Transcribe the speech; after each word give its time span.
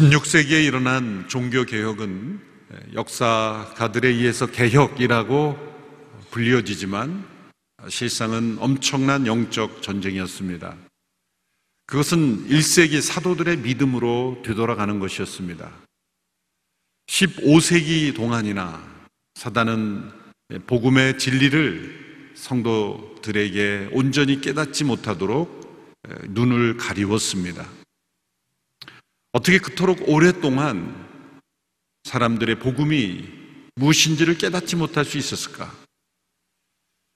16세기에 0.00 0.64
일어난 0.64 1.28
종교개혁은 1.28 2.40
역사가들에 2.94 4.08
의해서 4.08 4.46
개혁이라고 4.46 5.58
불리워지지만 6.30 7.22
실상은 7.90 8.56
엄청난 8.60 9.26
영적 9.26 9.82
전쟁이었습니다. 9.82 10.74
그것은 11.86 12.48
1세기 12.48 13.02
사도들의 13.02 13.58
믿음으로 13.58 14.42
되돌아가는 14.42 15.00
것이었습니다. 15.00 15.70
15세기 17.06 18.14
동안이나 18.14 18.82
사단은 19.34 20.10
복음의 20.66 21.18
진리를 21.18 22.32
성도들에게 22.36 23.90
온전히 23.92 24.40
깨닫지 24.40 24.84
못하도록 24.84 26.00
눈을 26.28 26.78
가리웠습니다. 26.78 27.79
어떻게 29.32 29.58
그토록 29.58 30.08
오랫동안 30.08 31.08
사람들의 32.04 32.58
복음이 32.58 33.28
무엇인지를 33.76 34.38
깨닫지 34.38 34.76
못할 34.76 35.04
수 35.04 35.18
있었을까? 35.18 35.72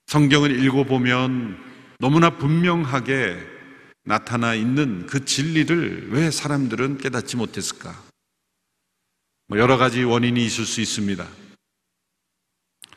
성경을 0.06 0.62
읽어보면 0.64 1.58
너무나 1.98 2.30
분명하게 2.30 3.36
나타나 4.04 4.54
있는 4.54 5.06
그 5.06 5.24
진리를 5.24 6.12
왜 6.12 6.30
사람들은 6.30 6.98
깨닫지 6.98 7.36
못했을까? 7.36 8.00
뭐 9.48 9.58
여러 9.58 9.76
가지 9.76 10.04
원인이 10.04 10.44
있을 10.44 10.64
수 10.64 10.80
있습니다. 10.80 11.26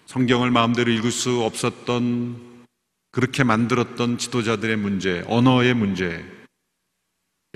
성경을 0.05 0.51
마음대로 0.51 0.91
읽을 0.91 1.11
수 1.11 1.41
없었던 1.43 2.65
그렇게 3.11 3.43
만들었던 3.43 4.17
지도자들의 4.17 4.75
문제, 4.77 5.23
언어의 5.27 5.73
문제, 5.73 6.23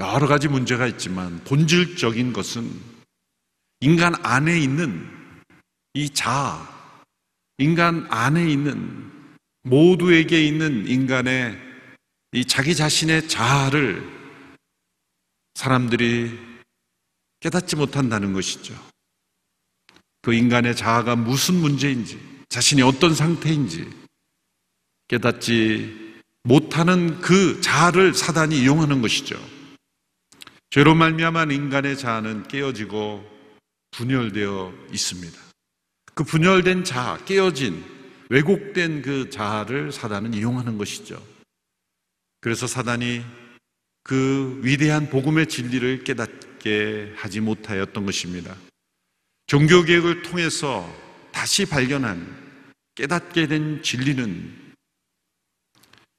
여러 0.02 0.26
가지 0.26 0.48
문제가 0.48 0.88
있지만 0.88 1.44
본질적인 1.44 2.34
것은 2.34 2.68
인간 3.82 4.16
안에 4.26 4.60
있는 4.60 5.08
이 5.94 6.10
자아, 6.10 6.68
인간 7.60 8.08
안에 8.10 8.52
있는 8.52 9.12
모두에게 9.62 10.44
있는 10.44 10.88
인간의 10.88 11.56
이 12.32 12.46
자기 12.46 12.76
자신의 12.76 13.28
자아를 13.28 14.04
사람들이 15.54 16.36
깨닫지 17.40 17.76
못한다는 17.76 18.34
것이죠. 18.34 18.74
그 20.24 20.34
인간의 20.34 20.76
자아가 20.76 21.16
무슨 21.16 21.56
문제인지, 21.56 22.20
자신이 22.50 22.82
어떤 22.82 23.14
상태인지 23.14 23.88
깨닫지 25.08 26.24
못하는 26.42 27.22
그 27.22 27.62
자아를 27.62 28.16
사단이 28.16 28.60
이용하는 28.60 29.04
것이죠. 29.04 29.61
죄로 30.72 30.96
말미암은 30.96 31.52
인간의 31.52 31.98
자아는 31.98 32.48
깨어지고 32.48 33.30
분열되어 33.92 34.74
있습니다. 34.94 35.38
그 36.14 36.24
분열된 36.24 36.86
자아, 36.86 37.26
깨어진 37.26 37.84
왜곡된 38.30 39.02
그 39.02 39.30
자아를 39.30 39.92
사단은 39.92 40.34
이용하는 40.34 40.78
것이죠. 40.78 41.22
그래서 42.40 42.68
사단이 42.68 43.22
그 44.04 44.62
위대한 44.64 45.10
복음의 45.10 45.48
진리를 45.48 46.06
깨닫게 46.06 47.16
하지 47.18 47.42
못하였던 47.42 48.06
것입니다. 48.06 48.56
종교개혁을 49.48 50.22
통해서 50.22 50.90
다시 51.34 51.66
발견한 51.66 52.64
깨닫게 52.96 53.48
된 53.48 53.84
진리는 53.84 54.74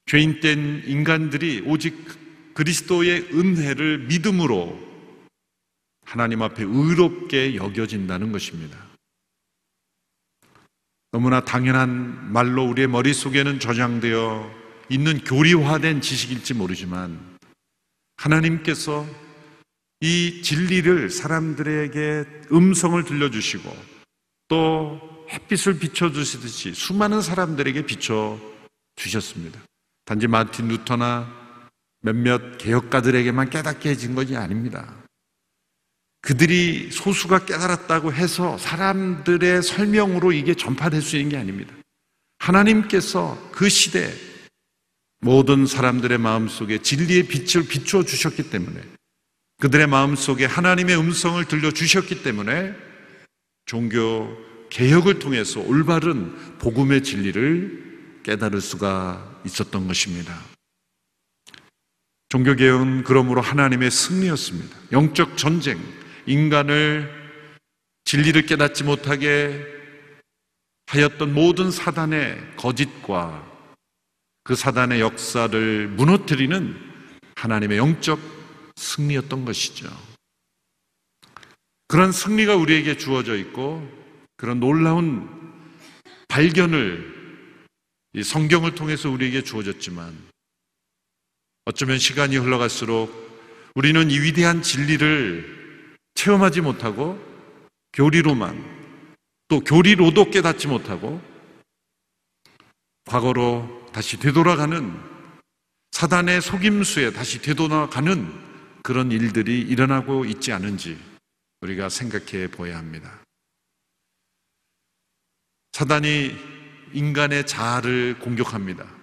죄인된 0.05 0.83
인간들이 0.89 1.63
오직 1.65 1.97
그리스도의 2.55 3.31
은혜를 3.33 4.07
믿음으로 4.07 4.79
하나님 6.05 6.43
앞에 6.43 6.63
의롭게 6.63 7.57
여겨진다는 7.57 8.33
것입니다. 8.33 8.79
너무나 11.11 11.45
당연한 11.45 12.33
말로 12.33 12.65
우리의 12.65 12.89
머릿속에는 12.89 13.61
저장되어 13.61 14.51
있는 14.89 15.25
교리화된 15.25 16.01
지식일지 16.01 16.55
모르지만 16.55 17.39
하나님께서 18.17 19.07
이 20.01 20.43
진리를 20.43 21.11
사람들에게 21.11 22.25
음성을 22.53 23.03
들려주시고 23.05 23.77
또 24.49 25.27
햇빛을 25.31 25.79
비춰주시듯이 25.79 26.75
수많은 26.75 27.23
사람들에게 27.23 27.87
비춰주셨습니다. 27.87 29.61
단지 30.05 30.27
마틴 30.27 30.69
루터나 30.69 31.42
몇몇 32.03 32.59
개혁가들에게만 32.59 33.51
깨닫게 33.51 33.91
해진 33.91 34.15
것이 34.15 34.37
아닙니다. 34.37 35.03
그들이 36.21 36.91
소수가 36.93 37.47
깨달았다고 37.47 38.13
해서 38.13 38.57
사람들의 38.59 39.63
설명으로 39.63 40.33
이게 40.33 40.55
전파될 40.55 41.03
수 41.03 41.17
있는 41.17 41.31
게 41.31 41.37
아닙니다. 41.37 41.75
하나님께서 42.39 43.51
그 43.53 43.69
시대 43.69 44.13
모든 45.21 45.67
사람들의 45.67 46.19
마음 46.19 46.49
속에 46.49 46.79
진리의 46.79 47.29
빛을 47.29 47.67
비추어 47.69 48.05
주셨기 48.05 48.51
때문에 48.51 48.81
그들의 49.61 49.87
마음 49.87 50.17
속에 50.17 50.45
하나님의 50.45 50.99
음성을 50.99 51.45
들려 51.47 51.71
주셨기 51.71 52.25
때문에 52.25 52.75
종교 53.67 54.37
개혁을 54.71 55.19
통해서 55.19 55.61
올바른 55.61 56.35
복음의 56.59 57.05
진리를 57.05 58.21
깨달을 58.25 58.61
수가 58.61 59.41
있었던 59.45 59.87
것입니다. 59.87 60.37
종교개혁은 62.33 63.05
그러므로 63.05 63.43
하나님의 63.43 63.91
승리였습니다. 63.91 64.75
영적 64.91 65.37
전쟁, 65.37 65.79
인간을 66.25 67.13
진리를 68.05 68.47
깨닫지 68.47 68.85
못하게 68.85 69.63
하였던 70.87 71.35
모든 71.35 71.71
사단의 71.71 72.57
거짓과 72.57 73.47
그 74.45 74.55
사단의 74.55 75.03
역사를 75.03 75.89
무너뜨리는 75.89 76.75
하나님의 77.37 77.77
영적 77.77 78.19
승리였던 78.77 79.45
것이죠. 79.45 79.91
그런 81.87 82.13
승리가 82.13 82.57
우리에게 82.57 82.97
주어져 82.97 83.37
있고 83.37 83.87
그런 84.39 84.59
놀라운 84.59 85.29
발견을 86.29 87.67
성경을 88.25 88.75
통해서 88.75 89.11
우리에게 89.11 89.43
주어졌지만 89.43 90.32
어쩌면 91.65 91.99
시간이 91.99 92.37
흘러갈수록 92.37 93.11
우리는 93.75 94.11
이 94.11 94.19
위대한 94.21 94.63
진리를 94.63 95.97
체험하지 96.15 96.61
못하고 96.61 97.19
교리로만 97.93 98.83
또 99.49 99.61
교리로도 99.61 100.31
깨닫지 100.31 100.67
못하고 100.67 101.23
과거로 103.05 103.91
다시 103.93 104.19
되돌아가는 104.19 105.13
사단의 105.93 106.41
속임수에 106.41 107.13
다시 107.13 107.41
되돌아가는 107.41 108.81
그런 108.83 109.13
일들이 109.13 109.61
일어나고 109.61 110.25
있지 110.25 110.53
않은지 110.53 110.99
우리가 111.61 111.89
생각해 111.89 112.49
보아야 112.49 112.77
합니다. 112.79 113.23
사단이 115.73 116.35
인간의 116.93 117.47
자아를 117.47 118.19
공격합니다. 118.19 119.02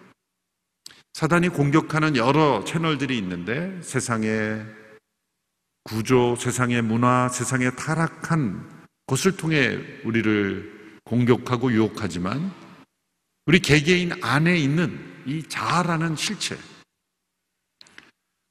사단이 1.20 1.50
공격하는 1.50 2.16
여러 2.16 2.64
채널들이 2.64 3.18
있는데 3.18 3.78
세상의 3.82 4.66
구조, 5.84 6.38
세상의 6.38 6.82
문화, 6.82 7.28
세상의 7.28 7.76
타락한 7.76 8.88
것을 9.06 9.36
통해 9.36 9.78
우리를 10.06 11.02
공격하고 11.04 11.74
유혹하지만 11.74 12.54
우리 13.48 13.60
개개인 13.60 14.14
안에 14.24 14.58
있는 14.58 14.98
이 15.26 15.44
자아라는 15.44 16.16
실체, 16.16 16.58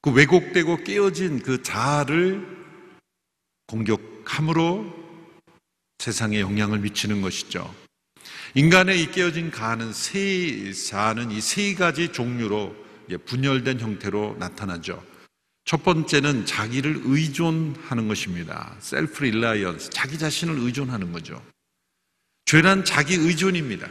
그 0.03 0.11
왜곡되고 0.11 0.83
깨어진 0.83 1.41
그 1.41 1.63
자아를 1.63 2.45
공격함으로 3.65 4.93
세상에 5.97 6.39
영향을 6.39 6.77
미치는 6.77 7.23
것이죠. 7.23 7.73
인간의 8.55 9.01
이 9.01 9.11
깨어진 9.11 9.51
가는 9.51 9.93
세 9.93 10.73
사는 10.73 11.29
이 11.31 11.39
세 11.39 11.73
가지 11.75 12.11
종류로 12.11 12.75
분열된 13.25 13.79
형태로 13.79 14.37
나타나죠. 14.39 15.03
첫 15.65 15.83
번째는 15.83 16.45
자기를 16.45 17.01
의존하는 17.03 18.07
것입니다. 18.07 18.75
self-reliance, 18.79 19.91
자기 19.91 20.17
자신을 20.17 20.57
의존하는 20.59 21.11
거죠. 21.11 21.43
죄란 22.45 22.83
자기 22.85 23.15
의존입니다. 23.15 23.87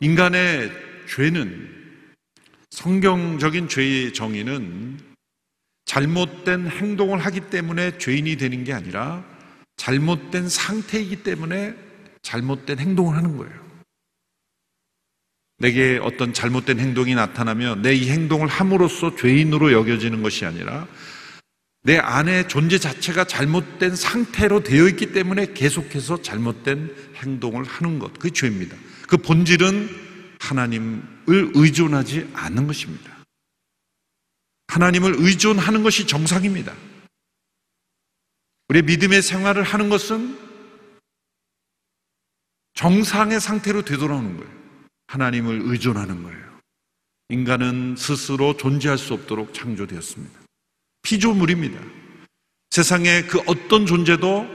인간의 0.00 0.72
죄는 1.08 2.14
성경적인 2.70 3.68
죄의 3.68 4.12
정의는 4.12 4.98
잘못된 5.84 6.68
행동을 6.68 7.18
하기 7.20 7.50
때문에 7.50 7.98
죄인이 7.98 8.36
되는 8.36 8.64
게 8.64 8.72
아니라 8.72 9.24
잘못된 9.78 10.50
상태이기 10.50 11.22
때문에 11.22 11.74
잘못된 12.20 12.78
행동을 12.78 13.16
하는 13.16 13.38
거예요. 13.38 13.68
내게 15.58 15.98
어떤 16.02 16.32
잘못된 16.32 16.78
행동이 16.78 17.14
나타나면 17.14 17.82
내 17.82 17.94
이 17.94 18.10
행동을 18.10 18.46
함으로써 18.46 19.16
죄인으로 19.16 19.72
여겨지는 19.72 20.22
것이 20.22 20.44
아니라 20.44 20.86
내 21.82 21.96
안의 21.96 22.48
존재 22.48 22.78
자체가 22.78 23.24
잘못된 23.24 23.96
상태로 23.96 24.62
되어 24.62 24.88
있기 24.88 25.12
때문에 25.12 25.54
계속해서 25.54 26.22
잘못된 26.22 26.94
행동을 27.16 27.64
하는 27.64 27.98
것. 27.98 28.12
그게 28.14 28.30
죄입니다. 28.30 28.76
그 29.08 29.16
본질은 29.16 29.88
하나님을 30.40 31.02
의존하지 31.26 32.30
않는 32.34 32.66
것입니다. 32.66 33.16
하나님을 34.68 35.14
의존하는 35.18 35.82
것이 35.82 36.06
정상입니다. 36.06 36.74
우리의 38.68 38.82
믿음의 38.84 39.22
생활을 39.22 39.62
하는 39.62 39.88
것은 39.88 40.38
정상의 42.74 43.40
상태로 43.40 43.84
되돌아오는 43.84 44.36
거예요. 44.36 44.58
하나님을 45.08 45.62
의존하는 45.64 46.22
거예요. 46.22 46.58
인간은 47.30 47.96
스스로 47.96 48.56
존재할 48.56 48.98
수 48.98 49.14
없도록 49.14 49.52
창조되었습니다. 49.54 50.40
피조물입니다. 51.02 51.80
세상에 52.70 53.22
그 53.22 53.40
어떤 53.46 53.86
존재도 53.86 54.46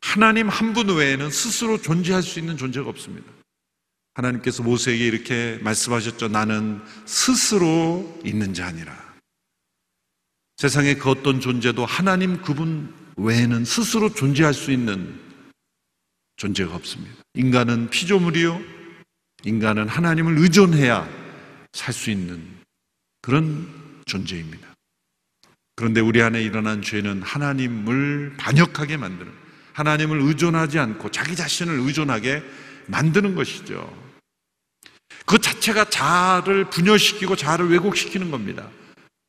하나님 0.00 0.48
한 0.48 0.72
분 0.72 0.88
외에는 0.88 1.30
스스로 1.30 1.80
존재할 1.80 2.22
수 2.22 2.38
있는 2.38 2.56
존재가 2.56 2.88
없습니다. 2.88 3.30
하나님께서 4.14 4.62
모세에게 4.62 5.06
이렇게 5.06 5.58
말씀하셨죠. 5.62 6.28
나는 6.28 6.80
스스로 7.06 8.20
있는 8.24 8.52
자 8.52 8.66
아니라. 8.66 9.14
세상에 10.56 10.94
그 10.94 11.10
어떤 11.10 11.40
존재도 11.40 11.86
하나님 11.86 12.42
그분 12.42 12.92
외에는 13.16 13.64
스스로 13.64 14.12
존재할 14.12 14.54
수 14.54 14.70
있는 14.70 15.20
존재가 16.36 16.74
없습니다. 16.74 17.16
인간은 17.34 17.90
피조물이요. 17.90 18.60
인간은 19.44 19.88
하나님을 19.88 20.38
의존해야 20.38 21.08
살 21.72 21.94
수 21.94 22.10
있는 22.10 22.42
그런 23.22 24.02
존재입니다. 24.06 24.74
그런데 25.74 26.00
우리 26.00 26.22
안에 26.22 26.42
일어난 26.42 26.82
죄는 26.82 27.22
하나님을 27.22 28.34
반역하게 28.36 28.96
만드는, 28.98 29.32
하나님을 29.72 30.20
의존하지 30.20 30.78
않고 30.78 31.10
자기 31.10 31.34
자신을 31.34 31.78
의존하게 31.80 32.42
만드는 32.88 33.34
것이죠. 33.34 33.90
그 35.24 35.38
자체가 35.38 35.88
자아를 35.88 36.68
분열시키고 36.68 37.36
자아를 37.36 37.70
왜곡시키는 37.70 38.30
겁니다. 38.30 38.68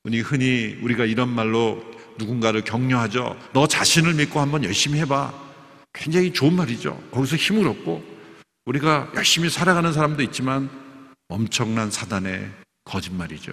흔히 0.04 0.78
우리가 0.82 1.06
이런 1.06 1.30
말로 1.30 1.84
누군가를 2.18 2.64
격려하죠. 2.64 3.38
너 3.54 3.68
자신을 3.68 4.14
믿고 4.16 4.40
한번 4.40 4.64
열심히 4.64 5.00
해봐. 5.00 5.34
굉장히 5.94 6.34
좋은 6.34 6.54
말이죠. 6.54 7.02
거기서 7.12 7.36
힘을 7.36 7.68
얻고 7.68 8.04
우리가 8.66 9.12
열심히 9.16 9.50
살아가는 9.50 9.92
사람도 9.92 10.24
있지만 10.24 10.70
엄청난 11.28 11.92
사단의 11.92 12.50
거짓말이죠. 12.86 13.52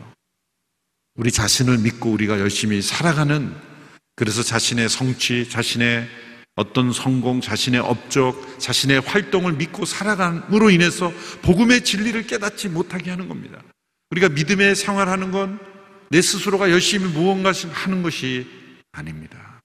우리 1.17 1.31
자신을 1.31 1.79
믿고 1.79 2.11
우리가 2.11 2.41
열심히 2.41 2.81
살아가는 2.83 3.55
그래서 4.17 4.43
자신의 4.43 4.89
성취, 4.89 5.49
자신의 5.49 6.09
어떤 6.57 6.93
성공, 6.93 7.41
자신의 7.41 7.81
업적, 7.81 8.59
자신의 8.59 9.01
활동을 9.01 9.55
믿고 9.55 9.85
살아감으로 9.85 10.71
인해서 10.71 11.13
복음의 11.43 11.85
진리를 11.85 12.27
깨닫지 12.27 12.69
못하게 12.69 13.11
하는 13.11 13.29
겁니다. 13.29 13.63
우리가 14.11 14.29
믿음의 14.29 14.75
생활하는 14.77 15.31
건 15.31 15.59
내 16.11 16.21
스스로가 16.21 16.71
열심히 16.71 17.09
무언가 17.09 17.53
하는 17.53 18.03
것이 18.03 18.47
아닙니다. 18.91 19.61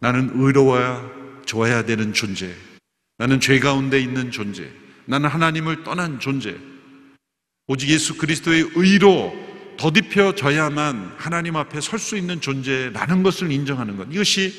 나는 0.00 0.30
의로워야 0.34 1.42
좋아야 1.46 1.84
되는 1.84 2.12
존재. 2.12 2.52
나는 3.16 3.38
죄 3.38 3.60
가운데 3.60 4.00
있는 4.00 4.32
존재. 4.32 4.68
나는 5.04 5.28
하나님을 5.28 5.84
떠난 5.84 6.18
존재. 6.18 6.58
오직 7.68 7.88
예수 7.90 8.18
그리스도의 8.18 8.70
의로 8.74 9.32
더딥혀져야만 9.76 11.14
하나님 11.16 11.56
앞에 11.56 11.80
설 11.80 12.00
수 12.00 12.16
있는 12.16 12.40
존재라는 12.40 13.22
것을 13.22 13.52
인정하는 13.52 13.96
것. 13.96 14.08
이것이 14.10 14.52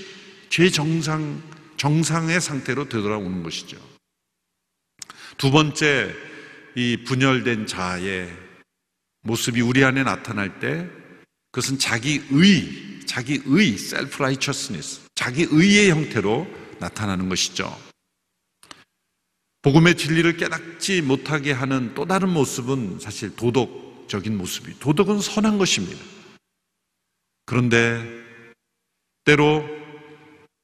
죄 0.50 0.70
정상, 0.70 1.42
정상의 1.76 2.40
상태로 2.40 2.88
되돌아오는 2.88 3.44
것이죠. 3.44 3.78
두 5.38 5.52
번째, 5.52 6.16
이 6.76 7.04
분열된 7.06 7.68
자의 7.68 8.47
모습이 9.28 9.62
우리 9.62 9.84
안에 9.84 10.04
나타날 10.04 10.60
때 10.60 10.90
그것은 11.52 11.78
자기 11.78 12.24
의, 12.32 13.06
자기 13.06 13.42
의, 13.46 13.74
self 13.74 14.16
righteousness, 14.16 15.02
자기 15.16 15.48
의의 15.50 15.92
형태로 15.92 16.48
나타나는 16.80 17.30
것이죠. 17.30 17.78
복음의 19.62 19.98
진리를 19.98 20.38
깨닫지 20.38 21.02
못하게 21.02 21.52
하는 21.52 21.94
또 21.94 22.06
다른 22.06 22.30
모습은 22.30 23.00
사실 23.00 23.36
도덕적인 23.36 24.38
모습이. 24.38 24.80
도덕은 24.80 25.20
선한 25.20 25.58
것입니다. 25.58 26.02
그런데 27.46 28.02
때로 29.26 29.68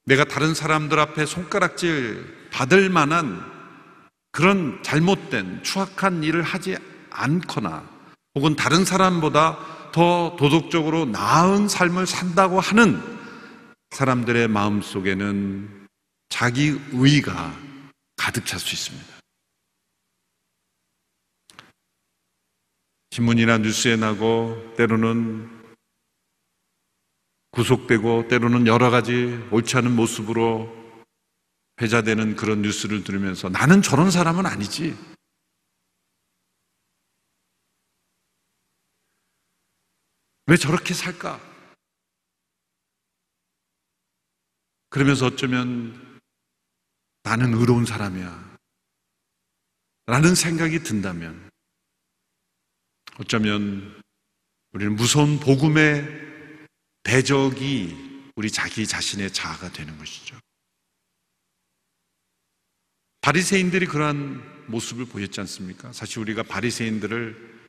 내가 0.06 0.24
다른 0.24 0.54
사람들 0.54 0.98
앞에 0.98 1.26
손가락질 1.26 2.48
받을 2.50 2.88
만한 2.88 3.44
그런 4.30 4.82
잘못된 4.82 5.62
추악한 5.62 6.22
일을 6.24 6.42
하지 6.42 6.76
않거나 7.10 7.93
혹은 8.34 8.56
다른 8.56 8.84
사람보다 8.84 9.90
더 9.92 10.34
도덕적으로 10.36 11.04
나은 11.04 11.68
삶을 11.68 12.06
산다고 12.06 12.60
하는 12.60 13.00
사람들의 13.90 14.48
마음 14.48 14.82
속에는 14.82 15.86
자기 16.28 16.80
의가 16.92 17.54
가득 18.16 18.44
찰 18.44 18.58
수 18.58 18.74
있습니다. 18.74 19.14
신문이나 23.12 23.58
뉴스에 23.58 23.94
나고 23.94 24.74
때로는 24.76 25.48
구속되고 27.52 28.26
때로는 28.26 28.66
여러 28.66 28.90
가지 28.90 29.38
옳지 29.52 29.76
않은 29.76 29.94
모습으로 29.94 30.68
회자되는 31.80 32.34
그런 32.34 32.62
뉴스를 32.62 33.04
들으면서 33.04 33.48
나는 33.48 33.80
저런 33.80 34.10
사람은 34.10 34.46
아니지. 34.46 34.96
왜 40.46 40.56
저렇게 40.56 40.92
살까? 40.92 41.40
그러면서 44.90 45.26
어쩌면 45.26 46.20
나는 47.22 47.54
의로운 47.54 47.86
사람이야. 47.86 48.54
라는 50.06 50.34
생각이 50.34 50.80
든다면 50.80 51.50
어쩌면 53.18 54.00
우리는 54.72 54.94
무서운 54.94 55.40
복음의 55.40 56.04
대적이 57.04 58.30
우리 58.36 58.50
자기 58.50 58.86
자신의 58.86 59.32
자아가 59.32 59.72
되는 59.72 59.96
것이죠. 59.96 60.38
바리새인들이 63.22 63.86
그러한 63.86 64.66
모습을 64.66 65.06
보였지 65.06 65.40
않습니까? 65.40 65.92
사실 65.92 66.18
우리가 66.18 66.42
바리새인들을 66.42 67.64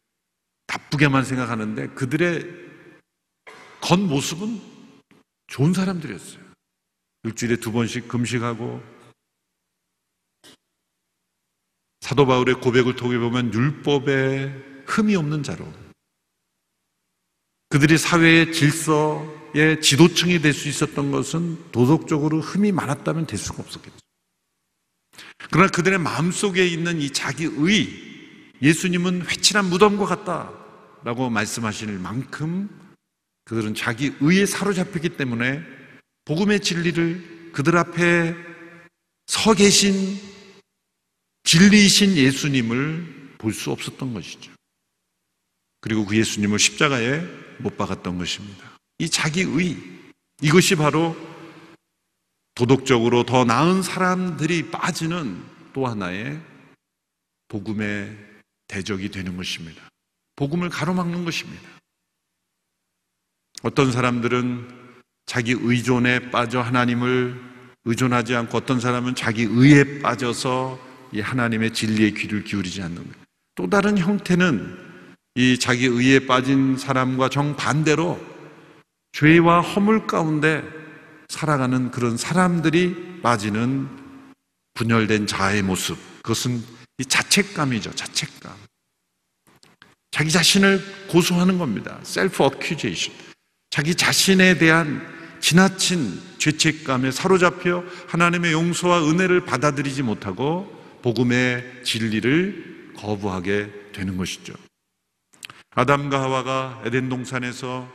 나쁘게만 0.67 1.23
생각하는데 1.23 1.87
그들의 1.89 2.64
겉모습은 3.85 4.59
좋은 5.45 5.71
사람들이었어요. 5.71 6.43
일주일에 7.23 7.57
두 7.57 7.71
번씩 7.71 8.07
금식하고 8.07 8.81
사도 12.01 12.25
바울의 12.25 12.55
고백을 12.61 12.95
통해 12.95 13.19
보면 13.19 13.53
율법에 13.53 14.83
흠이 14.87 15.15
없는 15.15 15.43
자로 15.43 15.71
그들이 17.69 17.99
사회의 17.99 18.51
질서의 18.51 19.81
지도층이 19.81 20.39
될 20.39 20.53
수 20.53 20.67
있었던 20.67 21.11
것은 21.11 21.71
도덕적으로 21.71 22.41
흠이 22.41 22.71
많았다면 22.71 23.27
될 23.27 23.37
수가 23.37 23.61
없었겠죠. 23.61 23.97
그러나 25.51 25.69
그들의 25.69 25.99
마음속에 25.99 26.65
있는 26.65 27.01
이 27.01 27.11
자기의 27.11 28.57
예수님은 28.63 29.27
회칠한 29.27 29.69
무덤과 29.69 30.05
같다라고 30.05 31.29
말씀하실 31.29 31.99
만큼 31.99 32.84
그들은 33.45 33.75
자기 33.75 34.13
의에 34.19 34.45
사로잡혔기 34.45 35.17
때문에 35.17 35.61
복음의 36.25 36.59
진리를 36.59 37.51
그들 37.53 37.77
앞에 37.77 38.35
서 39.27 39.53
계신 39.53 40.19
진리이신 41.43 42.17
예수님을 42.17 43.35
볼 43.37 43.53
수 43.53 43.71
없었던 43.71 44.13
것이죠. 44.13 44.51
그리고 45.79 46.03
그 46.05 46.17
예수님을 46.17 46.57
십자가에 46.57 47.21
못 47.59 47.77
박았던 47.77 48.17
것입니다. 48.17 48.77
이 48.97 49.07
자기 49.07 49.41
의 49.41 49.77
이것이 50.41 50.75
바로 50.75 51.15
도덕적으로 52.55 53.23
더 53.23 53.45
나은 53.45 53.83
사람들이 53.83 54.71
빠지는 54.71 55.43
또 55.73 55.85
하나의 55.85 56.41
복음의 57.49 58.17
대적이 58.67 59.09
되는 59.09 59.37
것입니다. 59.37 59.87
복음을 60.35 60.69
가로막는 60.69 61.23
것입니다. 61.23 61.74
어떤 63.65 63.91
사람들은 63.91 64.67
자기 65.25 65.55
의존에 65.59 66.29
빠져 66.29 66.61
하나님을 66.61 67.35
의존하지 67.85 68.35
않고 68.35 68.59
어떤 68.59 68.79
사람은 68.79 69.15
자기 69.15 69.41
의에 69.41 70.01
빠져서 70.01 70.79
이 71.11 71.19
하나님의 71.19 71.73
진리의 71.73 72.13
귀를 72.13 72.43
기울이지 72.43 72.83
않는 72.83 72.97
거예요. 72.97 73.25
또 73.55 73.67
다른 73.67 73.97
형태는 73.97 74.77
이 75.33 75.57
자기 75.57 75.87
의에 75.87 76.27
빠진 76.27 76.77
사람과 76.77 77.29
정반대로 77.29 78.23
죄와 79.13 79.61
허물 79.61 80.05
가운데 80.05 80.63
살아가는 81.27 81.89
그런 81.89 82.17
사람들이 82.17 83.21
빠지는 83.23 83.87
분열된 84.75 85.25
자아의 85.25 85.63
모습. 85.63 85.97
그것은 86.21 86.61
이 86.99 87.05
자책감이죠. 87.05 87.95
자책감. 87.95 88.53
자기 90.11 90.29
자신을 90.29 91.07
고소하는 91.07 91.57
겁니다. 91.57 91.99
셀프 92.03 92.43
어큐제이션. 92.43 93.24
자기 93.75 93.93
자신에 93.93 94.57
대한 94.57 95.05
지나친 95.41 96.21
죄책감에 96.37 97.11
사로잡혀 97.11 97.83
하나님의 98.07 98.53
용서와 98.53 99.05
은혜를 99.05 99.43
받아들이지 99.43 100.01
못하고 100.01 100.73
복음의 101.01 101.83
진리를 101.83 102.93
거부하게 102.95 103.69
되는 103.91 104.15
것이죠. 104.15 104.53
아담과 105.71 106.21
하와가 106.21 106.81
에덴 106.85 107.09
동산에서 107.09 107.93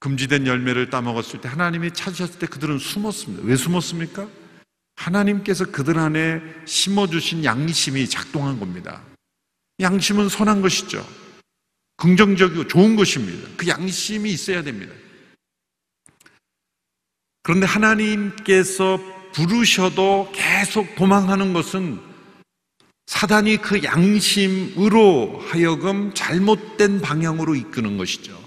금지된 0.00 0.46
열매를 0.46 0.90
따먹었을 0.90 1.40
때 1.40 1.48
하나님이 1.48 1.94
찾으셨을 1.94 2.38
때 2.38 2.46
그들은 2.46 2.78
숨었습니다. 2.78 3.44
왜 3.46 3.56
숨었습니까? 3.56 4.28
하나님께서 4.96 5.70
그들 5.70 5.98
안에 5.98 6.42
심어주신 6.66 7.44
양심이 7.46 8.06
작동한 8.10 8.60
겁니다. 8.60 9.00
양심은 9.80 10.28
선한 10.28 10.60
것이죠. 10.60 11.23
긍정적이고 12.04 12.68
좋은 12.68 12.96
것입니다. 12.96 13.48
그 13.56 13.66
양심이 13.66 14.30
있어야 14.30 14.62
됩니다. 14.62 14.92
그런데 17.42 17.66
하나님께서 17.66 18.98
부르셔도 19.32 20.30
계속 20.34 20.94
도망하는 20.96 21.54
것은 21.54 21.98
사단이 23.06 23.56
그 23.58 23.82
양심으로 23.82 25.40
하여금 25.46 26.12
잘못된 26.14 27.00
방향으로 27.00 27.54
이끄는 27.54 27.96
것이죠. 27.96 28.38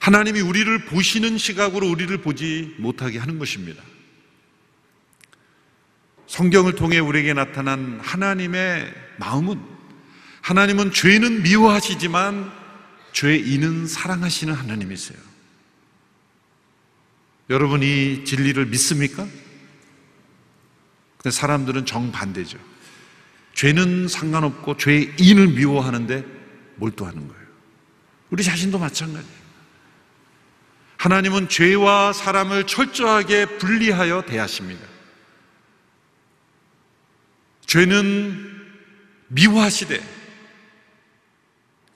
하나님이 0.00 0.40
우리를 0.40 0.86
보시는 0.86 1.36
시각으로 1.36 1.88
우리를 1.88 2.16
보지 2.22 2.76
못하게 2.78 3.18
하는 3.18 3.38
것입니다. 3.38 3.82
성경을 6.26 6.74
통해 6.74 6.98
우리에게 6.98 7.34
나타난 7.34 8.00
하나님의 8.00 8.92
마음은 9.18 9.71
하나님은 10.42 10.92
죄는 10.92 11.42
미워하시지만 11.42 12.52
죄인은 13.12 13.86
사랑하시는 13.86 14.52
하나님이세요. 14.52 15.18
여러분 17.48 17.82
이 17.82 18.24
진리를 18.24 18.66
믿습니까? 18.66 19.26
근데 21.16 21.30
사람들은 21.30 21.86
정반대죠. 21.86 22.58
죄는 23.54 24.08
상관없고 24.08 24.76
죄인을 24.76 25.48
미워하는데 25.48 26.24
몰두하는 26.76 27.28
거예요. 27.28 27.42
우리 28.30 28.42
자신도 28.42 28.78
마찬가지예요. 28.78 29.42
하나님은 30.96 31.48
죄와 31.48 32.12
사람을 32.12 32.66
철저하게 32.66 33.58
분리하여 33.58 34.22
대하십니다. 34.22 34.84
죄는 37.66 38.60
미워하시되 39.28 40.21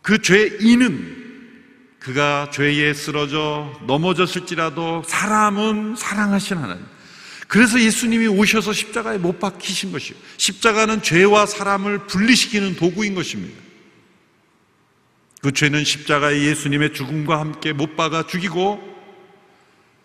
그 0.06 0.22
죄인은 0.22 1.16
그가 1.98 2.48
죄에 2.52 2.94
쓰러져 2.94 3.72
넘어졌을지라도 3.88 5.02
사람은 5.04 5.96
사랑하신 5.96 6.58
하나님. 6.58 6.86
그래서 7.48 7.80
예수님이 7.80 8.28
오셔서 8.28 8.72
십자가에 8.72 9.18
못 9.18 9.40
박히신 9.40 9.90
것이요. 9.90 10.16
십자가는 10.36 11.02
죄와 11.02 11.46
사람을 11.46 12.06
분리시키는 12.06 12.76
도구인 12.76 13.16
것입니다. 13.16 13.60
그 15.42 15.50
죄는 15.50 15.82
십자가에 15.82 16.40
예수님의 16.40 16.94
죽음과 16.94 17.40
함께 17.40 17.72
못 17.72 17.96
박아 17.96 18.28
죽이고 18.28 18.80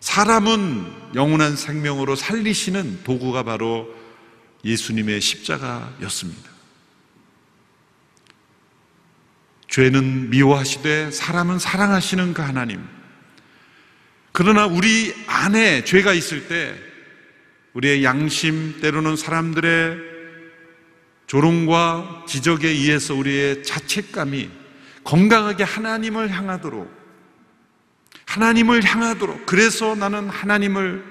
사람은 0.00 1.14
영원한 1.14 1.54
생명으로 1.54 2.16
살리시는 2.16 3.04
도구가 3.04 3.44
바로 3.44 3.88
예수님의 4.64 5.20
십자가였습니다. 5.20 6.51
죄는 9.72 10.28
미워하시되 10.28 11.10
사람은 11.10 11.58
사랑하시는 11.58 12.34
그 12.34 12.42
하나님. 12.42 12.86
그러나 14.30 14.66
우리 14.66 15.14
안에 15.26 15.84
죄가 15.84 16.12
있을 16.12 16.46
때 16.46 16.74
우리의 17.72 18.04
양심, 18.04 18.80
때로는 18.82 19.16
사람들의 19.16 19.96
조롱과 21.26 22.26
지적에 22.28 22.68
의해서 22.68 23.14
우리의 23.14 23.64
자책감이 23.64 24.50
건강하게 25.04 25.64
하나님을 25.64 26.30
향하도록 26.30 26.92
하나님을 28.26 28.84
향하도록 28.84 29.46
그래서 29.46 29.94
나는 29.94 30.28
하나님을 30.28 31.02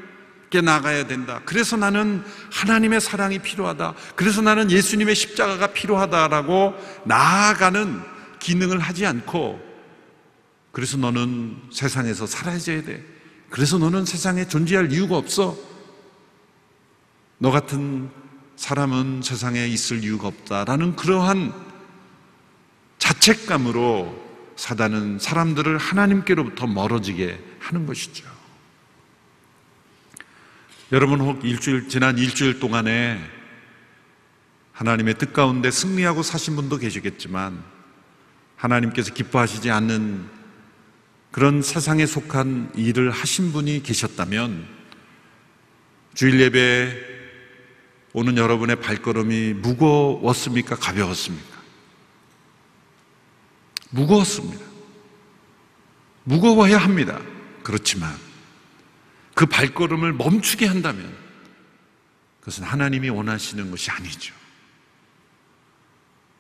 께 0.51 0.61
나가야 0.61 1.07
된다. 1.07 1.41
그래서 1.45 1.77
나는 1.77 2.23
하나님의 2.51 3.01
사랑이 3.01 3.39
필요하다. 3.39 3.95
그래서 4.15 4.41
나는 4.43 4.69
예수님의 4.69 5.15
십자가가 5.15 5.67
필요하다라고 5.67 6.75
나아가는 7.05 8.20
기능을 8.41 8.79
하지 8.79 9.05
않고 9.05 9.61
그래서 10.73 10.97
너는 10.97 11.61
세상에서 11.71 12.25
사라져야 12.25 12.83
돼. 12.83 13.03
그래서 13.49 13.77
너는 13.77 14.05
세상에 14.05 14.47
존재할 14.47 14.91
이유가 14.91 15.17
없어. 15.17 15.57
너 17.37 17.51
같은 17.51 18.09
사람은 18.55 19.21
세상에 19.23 19.65
있을 19.67 20.03
이유가 20.03 20.27
없다라는 20.27 20.95
그러한 20.95 21.53
자책감으로 22.97 24.31
사단은 24.55 25.19
사람들을 25.19 25.77
하나님께로부터 25.77 26.67
멀어지게 26.67 27.39
하는 27.59 27.85
것이죠. 27.85 28.29
여러분 30.91 31.21
혹 31.21 31.43
일주일 31.43 31.89
지난 31.89 32.17
일주일 32.17 32.59
동안에 32.59 33.19
하나님의 34.73 35.15
뜻 35.15 35.33
가운데 35.33 35.71
승리하고 35.71 36.23
사신 36.23 36.55
분도 36.55 36.77
계시겠지만 36.77 37.80
하나님께서 38.61 39.11
기뻐하시지 39.13 39.71
않는 39.71 40.29
그런 41.31 41.61
세상에 41.63 42.05
속한 42.05 42.73
일을 42.75 43.09
하신 43.09 43.51
분이 43.53 43.81
계셨다면 43.81 44.67
주일 46.13 46.39
예배 46.39 47.11
오는 48.13 48.37
여러분의 48.37 48.75
발걸음이 48.75 49.53
무거웠습니까? 49.53 50.75
가벼웠습니까? 50.75 51.61
무거웠습니다. 53.89 54.63
무거워야 56.25 56.77
합니다. 56.77 57.19
그렇지만 57.63 58.15
그 59.33 59.45
발걸음을 59.47 60.13
멈추게 60.13 60.67
한다면 60.67 61.15
그것은 62.41 62.63
하나님이 62.63 63.09
원하시는 63.09 63.71
것이 63.71 63.89
아니죠. 63.89 64.35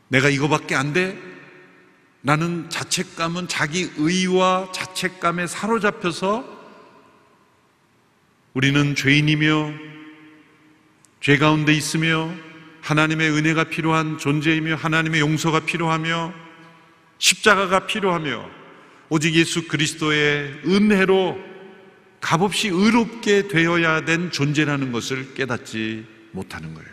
내가 0.09 0.29
이거밖에 0.29 0.75
안 0.75 0.93
돼? 0.93 1.17
나는 2.21 2.69
자책감은 2.69 3.47
자기 3.47 3.91
의와 3.97 4.71
자책감에 4.71 5.47
사로잡혀서 5.47 6.61
우리는 8.53 8.95
죄인이며 8.95 9.73
죄 11.19 11.37
가운데 11.37 11.73
있으며 11.73 12.31
하나님의 12.81 13.31
은혜가 13.31 13.65
필요한 13.65 14.17
존재이며 14.17 14.75
하나님의 14.75 15.19
용서가 15.19 15.61
필요하며 15.61 16.33
십자가가 17.17 17.85
필요하며 17.85 18.49
오직 19.09 19.35
예수 19.35 19.67
그리스도의 19.67 20.61
은혜로 20.65 21.39
값없이 22.19 22.67
의롭게 22.67 23.47
되어야 23.47 24.05
된 24.05 24.31
존재라는 24.31 24.91
것을 24.91 25.33
깨닫지 25.33 26.05
못하는 26.31 26.73
거예요. 26.73 26.89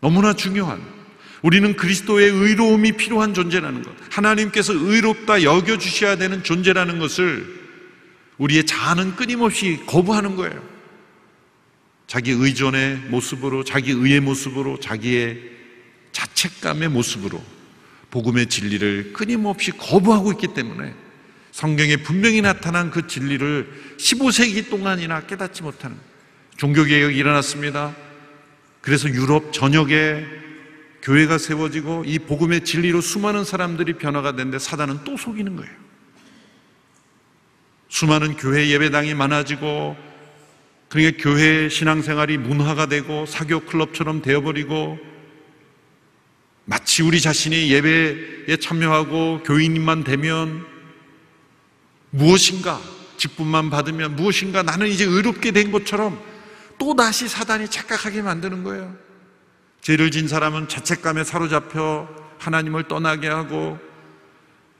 너무나 0.00 0.32
중요한 0.32 0.95
우리는 1.42 1.76
그리스도의 1.76 2.30
의로움이 2.30 2.92
필요한 2.92 3.34
존재라는 3.34 3.82
것, 3.82 3.94
하나님께서 4.10 4.72
의롭다 4.72 5.42
여겨주셔야 5.42 6.16
되는 6.16 6.42
존재라는 6.42 6.98
것을 6.98 7.46
우리의 8.38 8.64
자아는 8.64 9.16
끊임없이 9.16 9.80
거부하는 9.86 10.36
거예요. 10.36 10.62
자기 12.06 12.30
의존의 12.30 12.96
모습으로, 13.08 13.64
자기 13.64 13.90
의의 13.92 14.20
모습으로, 14.20 14.78
자기의 14.78 15.40
자책감의 16.12 16.88
모습으로 16.88 17.42
복음의 18.10 18.46
진리를 18.46 19.12
끊임없이 19.12 19.72
거부하고 19.72 20.32
있기 20.32 20.48
때문에 20.54 20.94
성경에 21.50 21.96
분명히 21.96 22.40
나타난 22.40 22.90
그 22.90 23.06
진리를 23.06 23.96
15세기 23.98 24.70
동안이나 24.70 25.26
깨닫지 25.26 25.62
못하는 25.62 25.96
종교개혁이 26.56 27.16
일어났습니다. 27.16 27.94
그래서 28.80 29.08
유럽 29.08 29.52
전역에 29.52 30.45
교회가 31.06 31.38
세워지고 31.38 32.02
이 32.04 32.18
복음의 32.18 32.64
진리로 32.64 33.00
수많은 33.00 33.44
사람들이 33.44 33.92
변화가 33.92 34.32
됐는데 34.32 34.58
사단은 34.58 35.04
또 35.04 35.16
속이는 35.16 35.54
거예요. 35.54 35.72
수많은 37.88 38.36
교회 38.36 38.68
예배당이 38.70 39.14
많아지고 39.14 39.96
그러니까 40.88 41.22
교회 41.22 41.68
신앙생활이 41.68 42.38
문화가 42.38 42.86
되고 42.86 43.24
사교 43.24 43.60
클럽처럼 43.66 44.20
되어버리고 44.20 44.98
마치 46.64 47.04
우리 47.04 47.20
자신이 47.20 47.70
예배에 47.70 48.56
참여하고 48.56 49.44
교인만 49.44 50.02
되면 50.02 50.66
무엇인가 52.10 52.80
직분만 53.16 53.70
받으면 53.70 54.16
무엇인가 54.16 54.64
나는 54.64 54.88
이제 54.88 55.04
의롭게 55.04 55.52
된 55.52 55.70
것처럼 55.70 56.20
또 56.78 56.96
다시 56.96 57.28
사단이 57.28 57.68
착각하게 57.68 58.22
만드는 58.22 58.64
거예요. 58.64 59.05
죄를 59.86 60.10
진 60.10 60.26
사람은 60.26 60.66
자책감에 60.66 61.22
사로잡혀 61.22 62.08
하나님을 62.38 62.88
떠나게 62.88 63.28
하고 63.28 63.78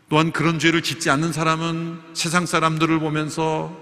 또한 0.08 0.32
그런 0.32 0.58
죄를 0.58 0.82
짓지 0.82 1.10
않는 1.10 1.32
사람은 1.32 2.00
세상 2.12 2.44
사람들을 2.44 2.98
보면서 2.98 3.72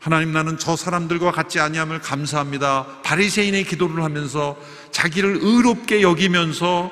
하나님 0.00 0.32
나는 0.32 0.58
저 0.58 0.74
사람들과 0.74 1.30
같지 1.30 1.60
아니함을 1.60 2.00
감사합니다. 2.00 3.02
바리새인의 3.04 3.66
기도를 3.66 4.02
하면서 4.02 4.60
자기를 4.90 5.38
의롭게 5.42 6.02
여기면서 6.02 6.90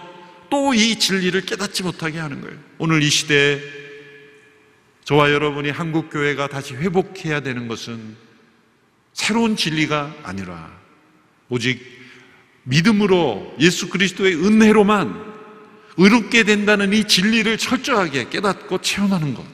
또 0.48 0.72
이 0.72 0.96
진리를 1.00 1.40
깨닫지 1.40 1.82
못하게 1.82 2.20
하는 2.20 2.40
거예요. 2.40 2.56
오늘 2.78 3.02
이 3.02 3.10
시대에 3.10 3.60
저와 5.02 5.32
여러분이 5.32 5.70
한국 5.70 6.08
교회가 6.08 6.46
다시 6.46 6.76
회복해야 6.76 7.40
되는 7.40 7.66
것은 7.66 8.16
새로운 9.12 9.56
진리가 9.56 10.14
아니라 10.22 10.70
오직 11.48 12.03
믿음으로 12.64 13.54
예수 13.60 13.88
그리스도의 13.88 14.36
은혜로만 14.36 15.34
의롭게 15.96 16.44
된다는 16.44 16.92
이 16.92 17.06
진리를 17.06 17.56
철저하게 17.56 18.28
깨닫고 18.30 18.80
체험하는 18.80 19.34
것. 19.34 19.44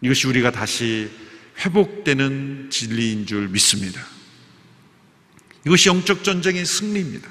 이것이 0.00 0.26
우리가 0.26 0.50
다시 0.50 1.10
회복되는 1.58 2.68
진리인 2.70 3.26
줄 3.26 3.48
믿습니다. 3.48 4.00
이것이 5.66 5.88
영적 5.88 6.24
전쟁의 6.24 6.64
승리입니다. 6.64 7.28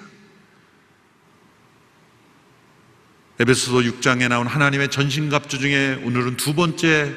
에베소서 3.39 3.77
6장에 3.79 4.27
나온 4.27 4.47
하나님의 4.47 4.89
전신갑주 4.89 5.59
중에 5.59 6.01
오늘은 6.03 6.37
두 6.37 6.55
번째 6.55 7.13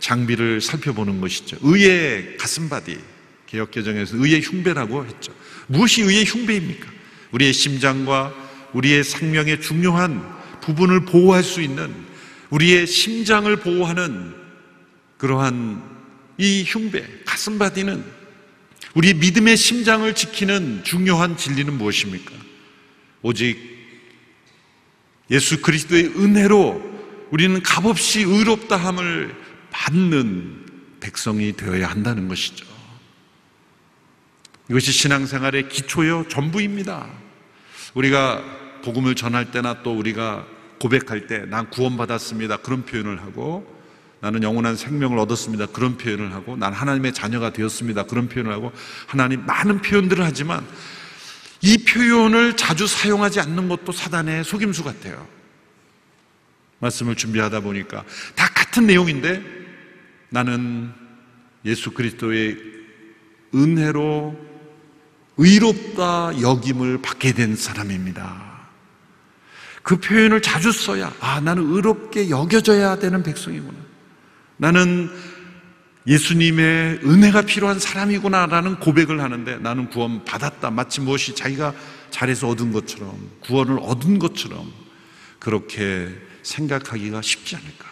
장비를 0.00 0.60
살펴보는 0.60 1.20
것이죠. 1.20 1.56
의의 1.62 2.36
가슴바디. 2.36 2.98
개혁개정에서 3.46 4.16
의의 4.16 4.40
흉배라고 4.42 5.06
했죠. 5.06 5.32
무엇이 5.72 6.02
의의 6.02 6.26
흉배입니까? 6.26 6.86
우리의 7.30 7.54
심장과 7.54 8.34
우리의 8.74 9.02
생명의 9.02 9.62
중요한 9.62 10.22
부분을 10.60 11.06
보호할 11.06 11.42
수 11.42 11.62
있는 11.62 11.90
우리의 12.50 12.86
심장을 12.86 13.54
보호하는 13.56 14.34
그러한 15.16 15.82
이 16.36 16.64
흉배, 16.66 17.02
가슴받이는 17.24 18.04
우리 18.94 19.14
믿음의 19.14 19.56
심장을 19.56 20.14
지키는 20.14 20.84
중요한 20.84 21.38
진리는 21.38 21.72
무엇입니까? 21.72 22.32
오직 23.22 23.58
예수 25.30 25.62
그리스도의 25.62 26.08
은혜로 26.18 26.92
우리는 27.30 27.62
값없이 27.62 28.20
의롭다함을 28.20 29.34
받는 29.70 30.66
백성이 31.00 31.54
되어야 31.56 31.88
한다는 31.88 32.28
것이죠. 32.28 32.71
이것이 34.70 34.92
신앙생활의 34.92 35.68
기초요 35.68 36.26
전부입니다. 36.28 37.06
우리가 37.94 38.42
복음을 38.84 39.14
전할 39.14 39.50
때나 39.50 39.82
또 39.82 39.96
우리가 39.96 40.46
고백할 40.78 41.26
때 41.26 41.46
난 41.46 41.70
구원받았습니다. 41.70 42.58
그런 42.58 42.84
표현을 42.84 43.22
하고 43.22 43.66
나는 44.20 44.42
영원한 44.42 44.76
생명을 44.76 45.18
얻었습니다. 45.18 45.66
그런 45.66 45.96
표현을 45.96 46.32
하고 46.32 46.56
난 46.56 46.72
하나님의 46.72 47.12
자녀가 47.12 47.52
되었습니다. 47.52 48.04
그런 48.04 48.28
표현을 48.28 48.52
하고 48.52 48.72
하나님 49.06 49.44
많은 49.46 49.82
표현들을 49.82 50.24
하지만 50.24 50.66
이 51.60 51.84
표현을 51.84 52.56
자주 52.56 52.86
사용하지 52.86 53.40
않는 53.40 53.68
것도 53.68 53.92
사단의 53.92 54.44
속임수 54.44 54.84
같아요. 54.84 55.26
말씀을 56.80 57.14
준비하다 57.14 57.60
보니까 57.60 58.04
다 58.34 58.48
같은 58.48 58.86
내용인데 58.86 59.42
나는 60.30 60.92
예수 61.64 61.92
그리스도의 61.92 62.56
은혜로 63.54 64.51
의롭다 65.36 66.40
여김을 66.40 67.02
받게 67.02 67.32
된 67.32 67.56
사람입니다. 67.56 68.52
그 69.82 69.96
표현을 69.96 70.42
자주 70.42 70.70
써야, 70.70 71.12
아, 71.20 71.40
나는 71.40 71.74
의롭게 71.74 72.30
여겨져야 72.30 72.98
되는 72.98 73.22
백성이구나. 73.22 73.78
나는 74.56 75.10
예수님의 76.06 77.00
은혜가 77.04 77.42
필요한 77.42 77.78
사람이구나라는 77.78 78.80
고백을 78.80 79.20
하는데 79.20 79.58
나는 79.58 79.88
구원 79.88 80.24
받았다. 80.24 80.70
마치 80.70 81.00
무엇이 81.00 81.34
자기가 81.34 81.74
잘해서 82.10 82.48
얻은 82.48 82.72
것처럼, 82.72 83.16
구원을 83.40 83.78
얻은 83.80 84.18
것처럼 84.18 84.72
그렇게 85.38 86.08
생각하기가 86.42 87.22
쉽지 87.22 87.56
않을까. 87.56 87.91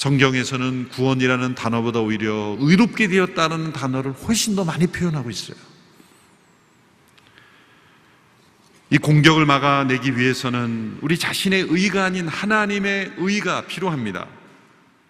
성경에서는 0.00 0.88
구원이라는 0.88 1.54
단어보다 1.54 2.00
오히려 2.00 2.56
의롭게 2.58 3.06
되었다는 3.08 3.74
단어를 3.74 4.12
훨씬 4.12 4.56
더 4.56 4.64
많이 4.64 4.86
표현하고 4.86 5.28
있어요. 5.28 5.58
이 8.88 8.96
공격을 8.96 9.44
막아내기 9.44 10.16
위해서는 10.16 10.96
우리 11.02 11.18
자신의 11.18 11.66
의가 11.68 12.06
아닌 12.06 12.28
하나님의 12.28 13.12
의가 13.18 13.66
필요합니다. 13.66 14.26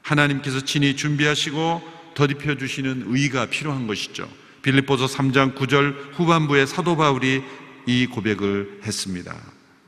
하나님께서 0.02 0.64
친히 0.64 0.96
준비하시고 0.96 1.82
더입혀 2.14 2.56
주시는 2.56 3.04
의가 3.06 3.46
필요한 3.46 3.86
것이죠. 3.86 4.28
빌립보서 4.62 5.06
3장 5.06 5.54
9절 5.54 6.14
후반부에 6.14 6.66
사도 6.66 6.96
바울이 6.96 7.44
이 7.86 8.06
고백을 8.06 8.80
했습니다. 8.84 9.36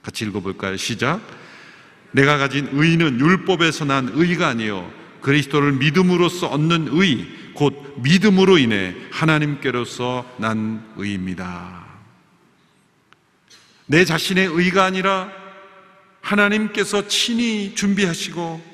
같이 0.01 0.25
읽어볼까요? 0.27 0.77
시작. 0.77 1.42
내가 2.13 2.39
가진 2.39 2.69
의는 2.73 3.21
율법에서 3.21 3.85
난 3.85 4.11
의가 4.15 4.49
아니요 4.49 4.91
그리스도를 5.21 5.73
믿음으로써 5.73 6.49
얻는 6.49 6.89
의, 6.93 7.27
곧 7.55 7.95
믿음으로 8.03 8.59
인해 8.59 8.95
하나님께로서 9.11 10.27
난 10.39 10.85
의입니다. 10.97 11.87
내 13.87 14.05
자신의 14.05 14.47
의가 14.47 14.85
아니라 14.85 15.31
하나님께서 16.21 17.09
친히 17.09 17.75
준비하시고 17.75 18.73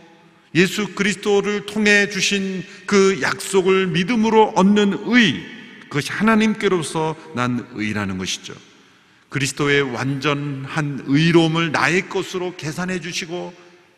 예수 0.54 0.94
그리스도를 0.94 1.66
통해 1.66 2.08
주신 2.08 2.64
그 2.86 3.20
약속을 3.20 3.88
믿음으로 3.88 4.52
얻는 4.56 5.00
의, 5.06 5.44
그것이 5.82 6.12
하나님께로서 6.12 7.14
난 7.34 7.66
의라는 7.74 8.18
것이죠. 8.18 8.54
그리스도의 9.28 9.82
완전한 9.82 11.02
의로움을 11.06 11.72
나의 11.72 12.08
것으로 12.08 12.56
계산해 12.56 13.00
주시고 13.00 13.54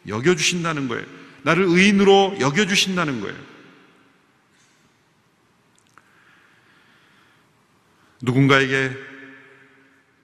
여겨 0.09 0.35
주신다는 0.35 0.88
거예요. 0.88 1.07
나를 1.43 1.64
의인으로 1.64 2.37
여겨 2.40 2.66
주신다는 2.66 3.21
거예요. 3.21 3.37
누군가에게 8.23 8.90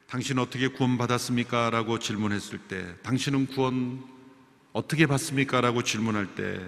당신 0.08 0.38
어떻게 0.38 0.68
구원받았습니까? 0.68 1.70
라고 1.70 1.98
질문했을 1.98 2.58
때, 2.58 2.94
당신은 3.02 3.46
구원 3.46 4.04
어떻게 4.72 5.06
받습니까? 5.06 5.60
라고 5.60 5.82
질문할 5.82 6.34
때, 6.34 6.60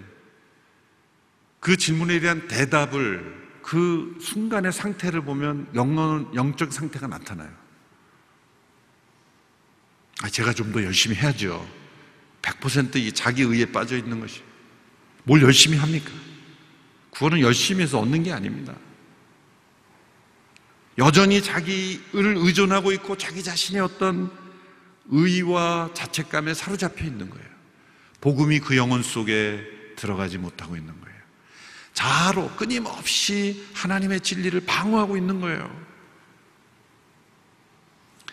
그 1.61 1.77
질문에 1.77 2.20
대한 2.20 2.48
대답을 2.48 3.48
그 3.62 4.16
순간의 4.20 4.72
상태를 4.72 5.22
보면 5.22 5.68
영, 5.74 6.31
영적 6.35 6.72
상태가 6.72 7.07
나타나요. 7.07 7.51
아, 10.22 10.28
제가 10.28 10.52
좀 10.52 10.72
더 10.72 10.83
열심히 10.83 11.16
해야죠. 11.16 11.66
100%이 12.42 13.12
자기 13.12 13.42
의에 13.42 13.66
빠져 13.66 13.96
있는 13.96 14.20
것이. 14.20 14.42
뭘 15.24 15.42
열심히 15.42 15.76
합니까? 15.76 16.11
구원은 17.11 17.40
열심히 17.40 17.83
해서 17.83 17.98
얻는 18.00 18.22
게 18.22 18.33
아닙니다. 18.33 18.74
여전히 20.98 21.42
자기를 21.42 22.37
의존하고 22.38 22.92
있고 22.92 23.16
자기 23.16 23.42
자신의 23.42 23.83
어떤 23.83 24.31
의와 25.07 25.90
자책감에 25.94 26.54
사로잡혀 26.54 27.04
있는 27.04 27.31
거예요. 27.31 27.46
복음이 28.20 28.61
그 28.61 28.76
영혼 28.76 29.02
속에 29.02 29.64
들어가지 29.96 30.38
못하고 30.38 30.76
있는 30.76 30.98
거예요. 31.00 31.18
자아로 31.94 32.50
끊임없이 32.57 33.64
하나님의 33.74 34.20
진리를 34.20 34.61
방어하고 34.66 35.16
있는 35.16 35.40
거예요. 35.40 35.88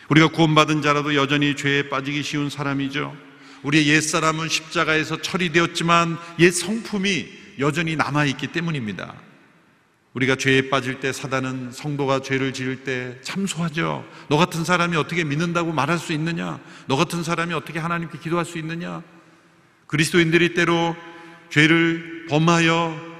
우리가 0.09 0.27
구원받은 0.27 0.81
자라도 0.81 1.15
여전히 1.15 1.55
죄에 1.55 1.89
빠지기 1.89 2.23
쉬운 2.23 2.49
사람이죠. 2.49 3.15
우리의 3.63 3.87
옛사람은 3.87 4.47
십자가에서 4.47 5.21
처리되었지만 5.21 6.17
옛 6.39 6.51
성품이 6.51 7.27
여전히 7.59 7.95
남아있기 7.95 8.47
때문입니다. 8.47 9.15
우리가 10.13 10.35
죄에 10.35 10.69
빠질 10.69 10.99
때 10.99 11.11
사단은 11.11 11.71
성도가 11.71 12.21
죄를 12.21 12.53
지을 12.53 12.83
때 12.83 13.17
참소하죠. 13.21 14.05
너 14.29 14.37
같은 14.37 14.63
사람이 14.63 14.95
어떻게 14.95 15.23
믿는다고 15.23 15.73
말할 15.73 15.97
수 15.97 16.13
있느냐? 16.13 16.59
너 16.87 16.95
같은 16.95 17.23
사람이 17.23 17.53
어떻게 17.53 17.79
하나님께 17.79 18.19
기도할 18.19 18.45
수 18.45 18.57
있느냐? 18.59 19.03
그리스도인들이 19.87 20.53
때로 20.53 20.95
죄를 21.49 22.27
범하여 22.29 23.15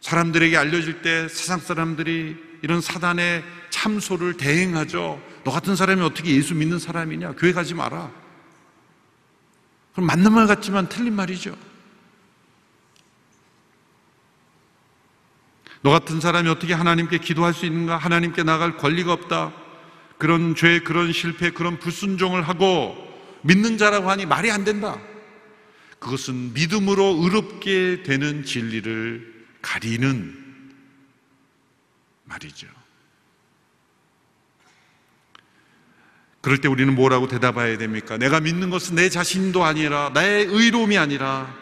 사람들에게 0.00 0.56
알려질 0.56 1.02
때 1.02 1.28
세상 1.28 1.60
사람들이 1.60 2.36
이런 2.62 2.80
사단의 2.80 3.44
참소를 3.70 4.36
대행하죠. 4.36 5.22
너 5.44 5.50
같은 5.50 5.76
사람이 5.76 6.00
어떻게 6.02 6.34
예수 6.34 6.54
믿는 6.54 6.78
사람이냐? 6.78 7.32
교회 7.32 7.52
가지 7.52 7.74
마라. 7.74 8.10
그럼 9.92 10.06
맞는 10.06 10.32
말 10.32 10.46
같지만 10.46 10.88
틀린 10.88 11.14
말이죠. 11.14 11.56
너 15.82 15.90
같은 15.90 16.18
사람이 16.18 16.48
어떻게 16.48 16.72
하나님께 16.72 17.18
기도할 17.18 17.52
수 17.52 17.66
있는가? 17.66 17.98
하나님께 17.98 18.42
나갈 18.42 18.78
권리가 18.78 19.12
없다. 19.12 19.52
그런 20.16 20.54
죄, 20.54 20.80
그런 20.80 21.12
실패, 21.12 21.50
그런 21.50 21.78
불순종을 21.78 22.42
하고 22.48 22.96
믿는 23.42 23.76
자라고 23.76 24.10
하니 24.10 24.24
말이 24.24 24.50
안 24.50 24.64
된다. 24.64 24.98
그것은 25.98 26.54
믿음으로 26.54 27.18
의롭게 27.22 28.02
되는 28.02 28.44
진리를 28.44 29.46
가리는 29.60 30.72
말이죠. 32.24 32.66
그럴 36.44 36.58
때 36.58 36.68
우리는 36.68 36.94
뭐라고 36.94 37.26
대답해야 37.26 37.78
됩니까? 37.78 38.18
내가 38.18 38.38
믿는 38.38 38.68
것은 38.68 38.96
내 38.96 39.08
자신도 39.08 39.64
아니라 39.64 40.10
나의 40.12 40.44
의로움이 40.44 40.98
아니라 40.98 41.56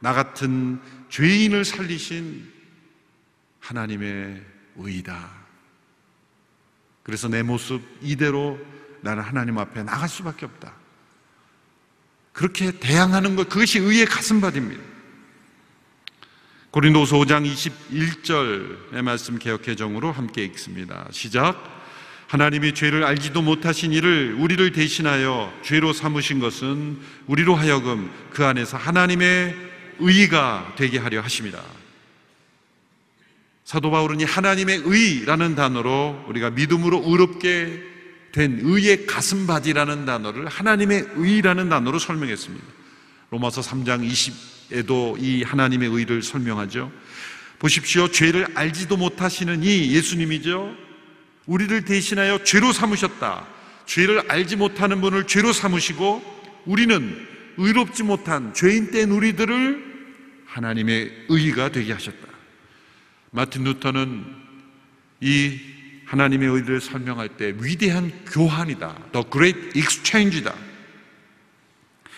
나 0.00 0.12
같은 0.12 0.78
죄인을 1.08 1.64
살리신 1.64 2.52
하나님의 3.60 4.42
의다. 4.76 5.30
그래서 7.02 7.28
내 7.28 7.42
모습 7.42 7.80
이대로 8.02 8.58
나는 9.00 9.22
하나님 9.22 9.56
앞에 9.56 9.82
나갈 9.82 10.10
수밖에 10.10 10.44
없다. 10.44 10.74
그렇게 12.34 12.70
대항하는 12.80 13.34
것, 13.34 13.48
그것이 13.48 13.78
의의 13.78 14.04
가슴밭입니다. 14.04 14.82
고린도서 16.70 17.16
5장 17.16 17.50
21절의 17.50 19.00
말씀 19.00 19.38
개혁 19.38 19.62
개정으로 19.62 20.12
함께 20.12 20.44
읽습니다. 20.44 21.08
시작. 21.12 21.81
하나님이 22.32 22.72
죄를 22.72 23.04
알지도 23.04 23.42
못하신 23.42 23.92
이를 23.92 24.34
우리를 24.38 24.72
대신하여 24.72 25.52
죄로 25.62 25.92
삼으신 25.92 26.40
것은 26.40 26.98
우리로 27.26 27.54
하여금 27.54 28.10
그 28.30 28.42
안에서 28.46 28.78
하나님의 28.78 29.54
의가 29.98 30.72
되게 30.78 30.98
하려 30.98 31.20
하십니다. 31.20 31.62
사도 33.66 33.90
바울은 33.90 34.20
이 34.20 34.24
하나님의 34.24 34.80
의라는 34.82 35.56
단어로 35.56 36.24
우리가 36.28 36.48
믿음으로 36.48 37.02
의롭게 37.04 37.82
된 38.32 38.60
의의 38.62 39.04
가슴바디라는 39.04 40.06
단어를 40.06 40.48
하나님의 40.48 41.08
의라는 41.16 41.68
단어로 41.68 41.98
설명했습니다. 41.98 42.66
로마서 43.28 43.60
3장 43.60 44.10
20에도 44.10 45.22
이 45.22 45.42
하나님의 45.42 45.90
의를 45.90 46.22
설명하죠. 46.22 46.90
보십시오. 47.58 48.08
죄를 48.08 48.46
알지도 48.54 48.96
못하시는 48.96 49.62
이 49.62 49.94
예수님이죠. 49.94 50.81
우리를 51.46 51.84
대신하여 51.84 52.44
죄로 52.44 52.72
삼으셨다. 52.72 53.46
죄를 53.86 54.30
알지 54.30 54.56
못하는 54.56 55.00
분을 55.00 55.26
죄로 55.26 55.52
삼으시고 55.52 56.62
우리는 56.66 57.26
의롭지 57.56 58.02
못한 58.02 58.54
죄인 58.54 58.90
된 58.90 59.10
우리들을 59.10 59.92
하나님의 60.46 61.26
의가 61.28 61.70
되게 61.70 61.92
하셨다. 61.92 62.28
마틴 63.30 63.64
루터는 63.64 64.24
이 65.20 65.58
하나님의 66.06 66.48
의를 66.48 66.80
설명할 66.80 67.30
때 67.30 67.54
위대한 67.58 68.12
교환이다. 68.26 68.98
The 69.12 69.26
Great 69.30 69.78
Exchange다. 69.78 70.54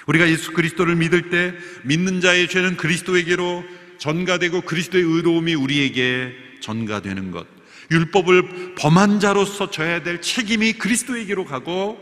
우리가 0.06 0.28
예수 0.28 0.52
그리스도를 0.52 0.96
믿을 0.96 1.30
때 1.30 1.54
믿는 1.84 2.20
자의 2.20 2.48
죄는 2.48 2.76
그리스도에게로 2.76 3.64
전가되고 3.98 4.62
그리스도의 4.62 5.04
의로움이 5.04 5.54
우리에게 5.54 6.43
전가되는 6.64 7.30
것. 7.30 7.46
율법을 7.90 8.74
범한 8.76 9.20
자로서 9.20 9.70
져야 9.70 10.02
될 10.02 10.22
책임이 10.22 10.74
그리스도에게로 10.74 11.44
가고 11.44 11.98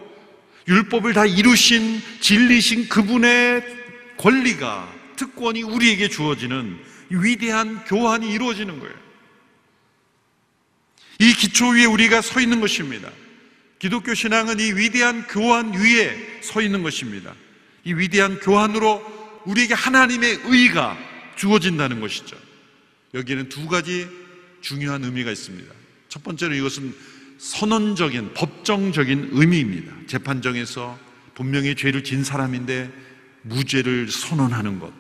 율법을 0.69 1.13
다 1.13 1.27
이루신 1.27 2.01
진리신 2.21 2.89
그분의 2.89 3.65
권리가 4.17 4.89
특권이 5.17 5.63
우리에게 5.63 6.09
주어지는 6.09 6.79
위대한 7.11 7.85
교환이 7.85 8.31
이루어지는 8.33 8.79
거예요. 8.79 8.95
이 11.19 11.35
기초 11.35 11.69
위에 11.71 11.85
우리가 11.85 12.23
서 12.23 12.41
있는 12.41 12.61
것입니다. 12.61 13.11
기독교 13.81 14.15
신앙은 14.15 14.61
이 14.61 14.73
위대한 14.73 15.27
교환 15.27 15.75
위에 15.75 16.41
서 16.43 16.63
있는 16.63 16.85
것입니다. 16.85 17.35
이 17.85 17.93
위대한 17.95 18.39
교환으로 18.39 19.43
우리에게 19.45 19.75
하나님의 19.75 20.41
의가 20.45 20.97
주어진다는 21.35 22.01
것이죠. 22.01 22.37
여기에는 23.15 23.49
두 23.49 23.67
가지 23.67 24.22
중요한 24.63 25.05
의미가 25.05 25.31
있습니다. 25.31 25.73
첫 26.09 26.23
번째로 26.23 26.55
이것은 26.55 26.95
선언적인 27.39 28.35
법정적인 28.35 29.31
의미입니다. 29.33 29.93
재판정에서 30.07 30.99
분명히 31.35 31.75
죄를 31.75 32.05
진 32.05 32.25
사람인데 32.25 32.91
무죄를 33.43 34.09
선언하는 34.09 34.79
것. 34.79 34.93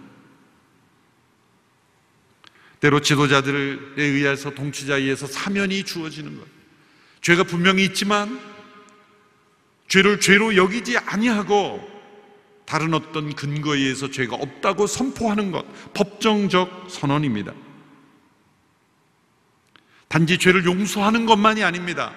때로 2.80 3.00
지도자들에 3.00 3.78
의해서 3.96 4.50
동치자에 4.50 5.02
의해서 5.02 5.26
사면이 5.26 5.84
주어지는 5.84 6.36
것. 6.36 6.44
죄가 7.20 7.44
분명히 7.44 7.84
있지만 7.84 8.40
죄를 9.86 10.18
죄로 10.18 10.56
여기지 10.56 10.98
아니하고 10.98 11.88
다른 12.66 12.92
어떤 12.94 13.32
근거에 13.34 13.78
의해서 13.78 14.10
죄가 14.10 14.34
없다고 14.34 14.88
선포하는 14.88 15.52
것. 15.52 15.64
법정적 15.92 16.88
선언입니다. 16.90 17.52
단지 20.12 20.36
죄를 20.36 20.66
용서하는 20.66 21.24
것만이 21.24 21.64
아닙니다. 21.64 22.14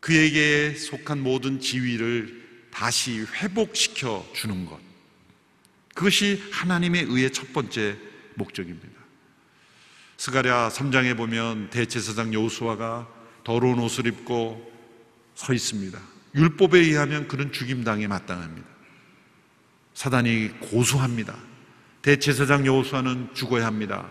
그에게 0.00 0.74
속한 0.74 1.22
모든 1.22 1.60
지위를 1.60 2.68
다시 2.72 3.24
회복시켜 3.36 4.28
주는 4.34 4.66
것. 4.66 4.80
그것이 5.94 6.42
하나님의 6.50 7.04
의의 7.04 7.32
첫 7.32 7.52
번째 7.52 7.96
목적입니다. 8.34 8.88
스가랴 10.16 10.70
3장에 10.70 11.16
보면 11.16 11.70
대제사장 11.70 12.34
여호수아가 12.34 13.06
더러운 13.44 13.78
옷을 13.78 14.08
입고 14.08 14.68
서 15.36 15.52
있습니다. 15.52 15.96
율법에 16.34 16.76
의하면 16.76 17.28
그는 17.28 17.52
죽임당에 17.52 18.08
마땅합니다. 18.08 18.66
사단이 19.94 20.48
고소합니다. 20.58 21.36
대제사장 22.02 22.66
여호수아는 22.66 23.32
죽어야 23.32 23.66
합니다. 23.66 24.10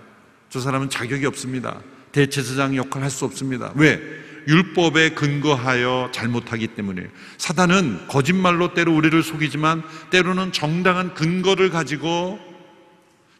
저 0.49 0.59
사람은 0.59 0.89
자격이 0.89 1.25
없습니다. 1.25 1.79
대제사장 2.11 2.75
역할을 2.75 3.03
할 3.03 3.11
수 3.11 3.25
없습니다. 3.25 3.71
왜? 3.75 4.01
율법에 4.47 5.11
근거하여 5.11 6.09
잘못하기 6.11 6.69
때문에 6.69 7.07
사단은 7.37 8.07
거짓말로 8.07 8.73
때로 8.73 8.95
우리를 8.95 9.21
속이지만 9.21 9.83
때로는 10.09 10.51
정당한 10.53 11.13
근거를 11.13 11.69
가지고 11.69 12.39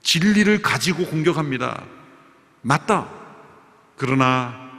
진리를 0.04 0.62
가지고 0.62 1.06
공격합니다. 1.06 1.84
맞다. 2.62 3.10
그러나 3.98 4.69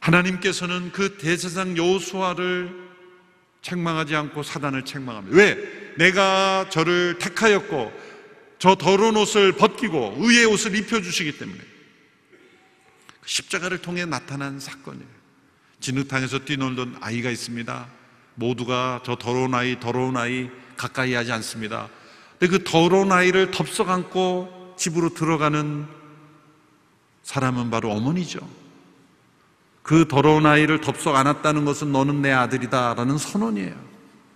하나님께서는 0.00 0.92
그 0.92 1.16
대제사장 1.16 1.76
여호수아를 1.76 2.86
책망하지 3.62 4.14
않고 4.14 4.42
사단을 4.42 4.84
책망합니다. 4.84 5.36
왜? 5.36 5.56
내가 5.96 6.66
저를 6.70 7.18
택하였고 7.18 7.92
저 8.58 8.74
더러운 8.74 9.16
옷을 9.16 9.52
벗기고 9.52 10.16
의의 10.18 10.46
옷을 10.46 10.74
입혀주시기 10.74 11.38
때문에 11.38 11.58
십자가를 13.24 13.78
통해 13.78 14.04
나타난 14.04 14.58
사건이에요. 14.60 15.16
진흙탕에서 15.80 16.40
뛰놀던 16.40 16.96
아이가 17.00 17.30
있습니다. 17.30 17.86
모두가 18.34 19.00
저 19.04 19.16
더러운 19.16 19.54
아이, 19.54 19.78
더러운 19.78 20.16
아이 20.16 20.48
가까이 20.76 21.14
하지 21.14 21.32
않습니다. 21.32 21.88
근데 22.38 22.58
그 22.58 22.64
더러운 22.64 23.12
아이를 23.12 23.50
덥석 23.50 23.90
안고 23.90 24.74
집으로 24.78 25.14
들어가는 25.14 25.86
사람은 27.22 27.70
바로 27.70 27.90
어머니죠. 27.92 28.38
그 29.82 30.06
더러운 30.08 30.46
아이를 30.46 30.80
덥석 30.80 31.16
안았다는 31.16 31.64
것은 31.64 31.92
너는 31.92 32.22
내 32.22 32.32
아들이다 32.32 32.94
라는 32.94 33.18
선언이에요. 33.18 33.74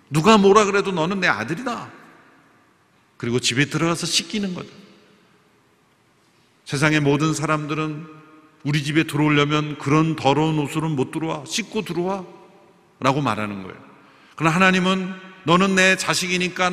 누가 0.08 0.38
뭐라 0.38 0.64
그래도 0.64 0.92
너는 0.92 1.20
내 1.20 1.28
아들이다. 1.28 1.99
그리고 3.20 3.38
집에 3.38 3.66
들어가서 3.66 4.06
씻기는 4.06 4.54
거죠. 4.54 4.70
세상의 6.64 7.00
모든 7.00 7.34
사람들은 7.34 8.06
우리 8.64 8.82
집에 8.82 9.02
들어오려면 9.04 9.76
그런 9.76 10.16
더러운 10.16 10.58
옷으로는 10.58 10.96
못 10.96 11.10
들어와. 11.10 11.44
씻고 11.44 11.82
들어와. 11.82 12.24
라고 12.98 13.20
말하는 13.20 13.62
거예요. 13.62 13.76
그러나 14.36 14.56
하나님은 14.56 15.14
너는 15.44 15.74
내 15.74 15.96
자식이니까 15.96 16.70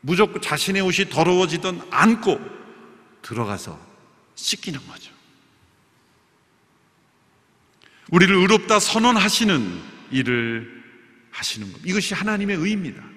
무조건 0.00 0.42
자신의 0.42 0.82
옷이 0.82 1.08
더러워지던 1.08 1.86
안고 1.92 2.40
들어가서 3.22 3.78
씻기는 4.34 4.80
거죠. 4.88 5.12
우리를 8.10 8.34
의롭다 8.34 8.80
선언하시는 8.80 9.82
일을 10.10 10.82
하시는 11.30 11.72
것. 11.72 11.80
이것이 11.84 12.12
하나님의 12.14 12.56
의입니다. 12.56 13.11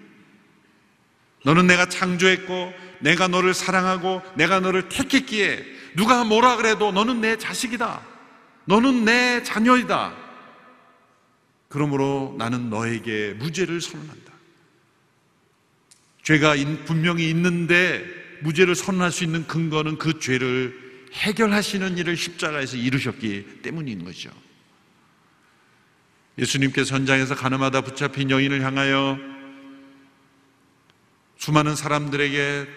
너는 1.45 1.67
내가 1.67 1.86
창조했고 1.86 2.73
내가 2.99 3.27
너를 3.27 3.53
사랑하고 3.53 4.21
내가 4.36 4.60
너를 4.60 4.89
택했기에 4.89 5.63
누가 5.95 6.23
뭐라 6.23 6.58
그래도 6.58 6.91
너는 6.91 7.21
내 7.21 7.38
자식이다. 7.38 8.01
너는 8.65 9.05
내 9.05 9.43
자녀이다. 9.43 10.15
그러므로 11.69 12.34
나는 12.39 12.71
너에게 12.71 13.36
무죄를 13.38 13.79
선언한다. 13.79 14.34
죄가 16.23 16.55
분명히 16.86 17.29
있는데 17.29 18.03
무죄를 18.41 18.73
선언할 18.73 19.12
수 19.12 19.23
있는 19.23 19.45
근거는 19.45 19.99
그 19.99 20.19
죄를 20.19 20.75
해결하시는 21.13 21.99
일을 21.99 22.17
십자가에서 22.17 22.75
이루셨기 22.75 23.60
때문인 23.62 24.03
거죠. 24.03 24.31
예수님께서 26.39 26.95
현장에서 26.95 27.36
가늠하다 27.36 27.81
붙잡힌 27.81 28.31
여인을 28.31 28.63
향하여 28.63 29.34
수많은 31.45 31.75
사람들에게 31.75 32.67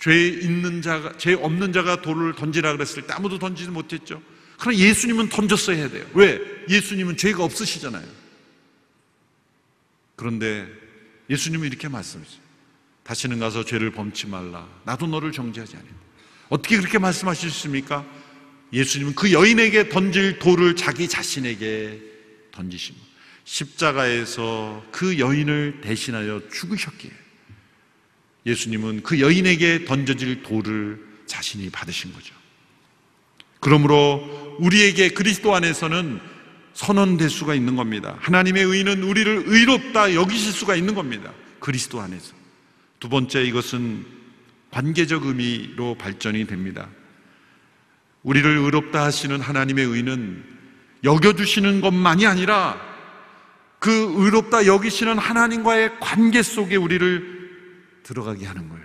죄 0.00 0.26
있는 0.26 0.82
자가, 0.82 1.16
죄 1.18 1.34
없는 1.34 1.72
자가 1.72 2.02
돌을 2.02 2.34
던지라 2.34 2.72
그랬을 2.72 3.06
때 3.06 3.12
아무도 3.12 3.38
던지지 3.38 3.70
못했죠. 3.70 4.20
그러나 4.58 4.76
예수님은 4.76 5.28
던졌어야 5.28 5.88
돼요. 5.88 6.04
왜? 6.14 6.40
예수님은 6.68 7.16
죄가 7.16 7.44
없으시잖아요. 7.44 8.04
그런데 10.16 10.66
예수님은 11.30 11.68
이렇게 11.68 11.86
말씀하세요. 11.88 12.40
다시는 13.04 13.38
가서 13.38 13.64
죄를 13.64 13.92
범치 13.92 14.26
말라. 14.26 14.66
나도 14.84 15.06
너를 15.06 15.30
정죄하지 15.30 15.76
않는다. 15.76 15.96
어떻게 16.48 16.76
그렇게 16.76 16.98
있습니까? 17.46 18.04
예수님은 18.72 19.14
그 19.14 19.32
여인에게 19.32 19.90
던질 19.90 20.40
돌을 20.40 20.74
자기 20.74 21.08
자신에게 21.08 22.02
던지시고 22.50 22.98
십자가에서 23.44 24.84
그 24.90 25.20
여인을 25.20 25.82
대신하여 25.82 26.42
죽으셨기에 26.52 27.23
예수님은 28.46 29.02
그 29.02 29.20
여인에게 29.20 29.84
던져질 29.84 30.42
돌을 30.42 31.00
자신이 31.26 31.70
받으신 31.70 32.12
거죠. 32.12 32.34
그러므로 33.60 34.56
우리에게 34.60 35.10
그리스도 35.10 35.54
안에서는 35.54 36.20
선언될 36.74 37.30
수가 37.30 37.54
있는 37.54 37.76
겁니다. 37.76 38.16
하나님의 38.20 38.64
의는 38.64 39.02
우리를 39.02 39.44
의롭다 39.46 40.14
여기실 40.14 40.52
수가 40.52 40.74
있는 40.74 40.94
겁니다. 40.94 41.32
그리스도 41.60 42.00
안에서. 42.00 42.34
두 43.00 43.08
번째 43.08 43.42
이것은 43.44 44.04
관계적 44.70 45.24
의미로 45.24 45.94
발전이 45.94 46.46
됩니다. 46.46 46.88
우리를 48.22 48.58
의롭다 48.58 49.04
하시는 49.04 49.40
하나님의 49.40 49.84
의는 49.84 50.44
여겨주시는 51.04 51.80
것만이 51.80 52.26
아니라 52.26 52.80
그 53.78 53.90
의롭다 54.16 54.66
여기시는 54.66 55.18
하나님과의 55.18 56.00
관계 56.00 56.42
속에 56.42 56.76
우리를 56.76 57.33
들어가게 58.04 58.46
하는 58.46 58.68
거예요. 58.68 58.84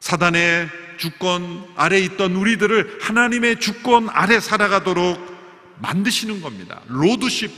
사단의 0.00 0.68
주권 0.98 1.66
아래 1.76 1.98
있던 2.00 2.36
우리들을 2.36 2.98
하나님의 3.00 3.60
주권 3.60 4.10
아래 4.10 4.38
살아가도록 4.38 5.34
만드시는 5.80 6.42
겁니다. 6.42 6.82
로드십 6.88 7.50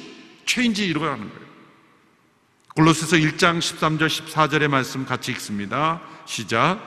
체인지 0.47 0.87
일어나는 0.87 1.29
거예요. 1.29 1.47
골로새서 2.77 3.17
1장 3.17 3.59
13절 3.59 4.07
14절의 4.07 4.69
말씀 4.69 5.05
같이 5.05 5.33
읽습니다. 5.33 6.01
시작. 6.27 6.81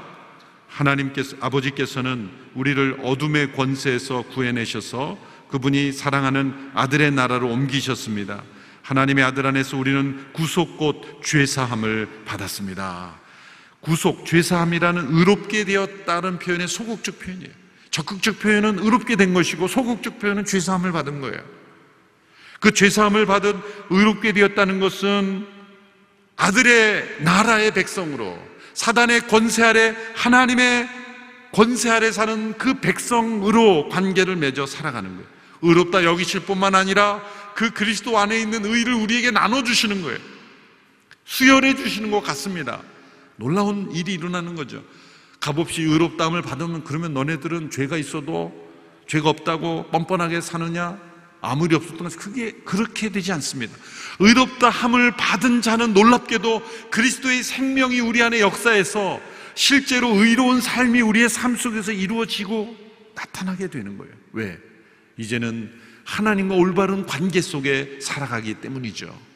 하나님께서 0.69 1.35
아버지께서는 1.41 2.29
우리를 2.53 2.99
어둠의 3.03 3.53
권세에서 3.53 4.21
구해내셔서 4.33 5.17
그분이 5.49 5.91
사랑하는 5.91 6.71
아들의 6.75 7.11
나라로 7.11 7.49
옮기셨습니다. 7.49 8.43
하나님의 8.83 9.23
아들 9.23 9.45
안에서 9.47 9.77
우리는 9.77 10.31
구속 10.31 10.77
곧 10.77 11.21
죄 11.23 11.45
사함을 11.45 12.23
받았습니다. 12.25 13.18
구속, 13.81 14.25
죄사함이라는 14.25 15.07
의롭게 15.17 15.65
되었다는 15.65 16.39
표현의 16.39 16.67
소극적 16.67 17.19
표현이에요. 17.19 17.51
적극적 17.91 18.39
표현은 18.39 18.79
의롭게 18.79 19.15
된 19.15 19.33
것이고 19.33 19.67
소극적 19.67 20.19
표현은 20.19 20.45
죄사함을 20.45 20.91
받은 20.91 21.21
거예요. 21.21 21.41
그 22.59 22.73
죄사함을 22.73 23.25
받은 23.25 23.59
의롭게 23.89 24.33
되었다는 24.33 24.79
것은 24.79 25.47
아들의 26.35 27.17
나라의 27.21 27.71
백성으로 27.71 28.37
사단의 28.73 29.27
권세 29.27 29.63
아래 29.63 29.95
하나님의 30.15 30.87
권세 31.51 31.89
아래 31.89 32.11
사는 32.11 32.53
그 32.57 32.79
백성으로 32.79 33.89
관계를 33.89 34.35
맺어 34.35 34.65
살아가는 34.65 35.09
거예요. 35.09 35.27
의롭다 35.61 36.03
여기실 36.03 36.41
뿐만 36.41 36.75
아니라 36.75 37.21
그 37.55 37.71
그리스도 37.71 38.17
안에 38.17 38.39
있는 38.39 38.63
의를 38.65 38.93
우리에게 38.93 39.31
나눠 39.31 39.63
주시는 39.63 40.01
거예요. 40.01 40.19
수혈해 41.25 41.75
주시는 41.75 42.11
것 42.11 42.21
같습니다. 42.21 42.81
놀라운 43.39 43.91
일이 43.91 44.13
일어나는 44.13 44.55
거죠. 44.55 44.83
값없이 45.39 45.81
의롭다함을 45.81 46.41
받으면 46.41 46.83
그러면 46.83 47.13
너네들은 47.13 47.71
죄가 47.71 47.97
있어도 47.97 48.53
죄가 49.07 49.29
없다고 49.29 49.87
뻔뻔하게 49.91 50.41
사느냐? 50.41 50.99
아무리 51.41 51.73
없었던 51.73 52.09
그게 52.09 52.51
그렇게 52.65 53.09
되지 53.09 53.31
않습니다. 53.31 53.73
의롭다 54.19 54.69
함을 54.69 55.15
받은 55.15 55.61
자는 55.61 55.93
놀랍게도 55.93 56.61
그리스도의 56.91 57.43
생명이 57.43 58.01
우리 58.01 58.21
안에 58.21 58.41
역사에서 58.41 59.21
실제로 59.55 60.09
의로운 60.09 60.59
삶이 60.59 61.01
우리의 61.01 61.29
삶 61.29 61.55
속에서 61.55 61.93
이루어지고 61.93 62.75
나타나게 63.15 63.69
되는 63.69 63.97
거예요. 63.97 64.13
왜? 64.33 64.59
이제는 65.17 65.71
하나님과 66.03 66.55
올바른 66.55 67.05
관계 67.05 67.39
속에 67.39 67.99
살아가기 68.01 68.55
때문이죠. 68.55 69.28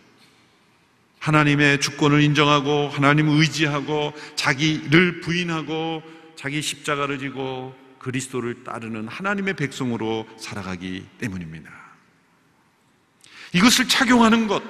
하나님의 1.24 1.80
주권을 1.80 2.22
인정하고 2.22 2.90
하나님을 2.90 3.40
의지하고 3.40 4.12
자기를 4.36 5.22
부인하고 5.22 6.04
자기 6.36 6.62
십자가를 6.62 7.18
지고 7.18 7.74
그리스도를 8.00 8.66
따르는 8.66 9.08
하나님의 9.08 9.54
백성으로 9.54 10.28
살아가기 10.38 11.06
때문입니다. 11.20 11.72
이것을 13.54 13.88
착용하는 13.88 14.48
것, 14.48 14.62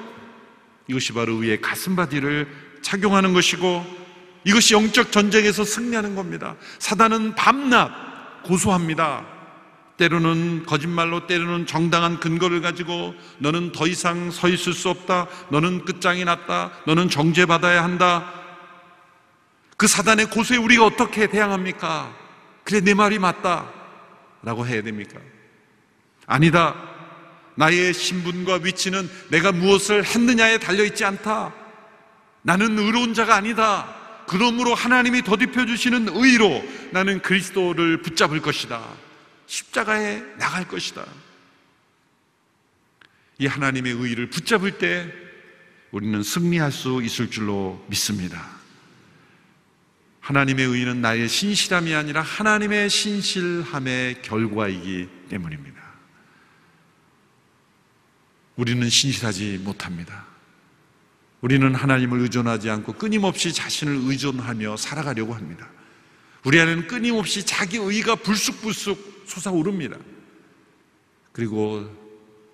이것이 0.88 1.14
바로 1.14 1.42
의의 1.42 1.60
가슴바디를 1.60 2.48
착용하는 2.84 3.34
것이고 3.34 3.84
이것이 4.44 4.76
영적 4.76 5.12
전쟁에서 5.12 5.64
승리하는 5.64 6.14
겁니다. 6.14 6.56
사단은 6.78 7.34
밤낮 7.34 8.44
고소합니다. 8.44 9.26
때로는 10.04 10.66
거짓말로 10.66 11.28
때로는 11.28 11.66
정당한 11.66 12.20
근거를 12.20 12.62
가지고 12.62 13.16
너는 13.38 13.72
더 13.72 13.88
이상 13.88 14.32
서 14.32 14.50
있을 14.50 14.74
수 14.74 14.90
없다. 14.90 15.28
너는 15.50 15.86
끝장이 15.86 16.26
났다. 16.26 16.72
너는 16.86 17.10
정죄받아야 17.10 17.82
한다. 17.82 18.34
그 19.78 19.88
사단의 19.88 20.26
고소에 20.26 20.58
우리가 20.58 20.86
어떻게 20.86 21.28
대항합니까? 21.28 22.14
그래, 22.66 22.82
내 22.82 22.94
말이 22.94 23.18
맞다. 23.18 23.70
라고 24.42 24.68
해야 24.68 24.82
됩니까? 24.82 25.20
아니다. 26.26 26.76
나의 27.56 27.94
신분과 27.94 28.60
위치는 28.64 29.10
내가 29.30 29.54
무엇을 29.54 30.04
했느냐에 30.04 30.58
달려있지 30.58 31.06
않다. 31.06 31.54
나는 32.42 32.78
의로운 32.78 33.14
자가 33.14 33.36
아니다. 33.36 33.96
그러므로 34.28 34.74
하나님이 34.74 35.22
더딥혀 35.24 35.66
주시는 35.66 36.10
의로 36.12 36.62
나는 36.92 37.22
그리스도를 37.22 38.02
붙잡을 38.02 38.42
것이다. 38.42 38.82
십자가에 39.54 40.20
나갈 40.40 40.68
것이다. 40.68 41.06
이 43.38 43.46
하나님의 43.46 43.94
의를 43.94 44.28
붙잡을 44.32 44.80
때 44.80 45.14
우리는 45.92 46.24
승리할 46.24 46.72
수 46.72 47.04
있을 47.04 47.30
줄로 47.30 47.86
믿습니다. 47.88 48.50
하나님의 50.22 50.66
의는 50.66 51.02
나의 51.02 51.30
신실함이 51.30 51.94
아니라 51.94 52.24
하나님의 52.24 52.90
신실함의 52.90 54.24
결과이기 54.24 55.10
때문입니다. 55.30 55.84
우리는 58.56 58.90
신실하지 58.90 59.60
못합니다. 59.64 60.26
우리는 61.42 61.76
하나님을 61.76 62.22
의존하지 62.22 62.72
않고 62.72 62.94
끊임없이 62.94 63.54
자신을 63.54 64.00
의존하며 64.10 64.78
살아가려고 64.78 65.36
합니다. 65.36 65.70
우리 66.44 66.60
안에는 66.60 66.88
끊임없이 66.88 67.46
자기 67.46 67.78
의가 67.78 68.16
불쑥불쑥 68.16 69.13
솟아오릅니다. 69.40 69.98
그리고 71.32 71.90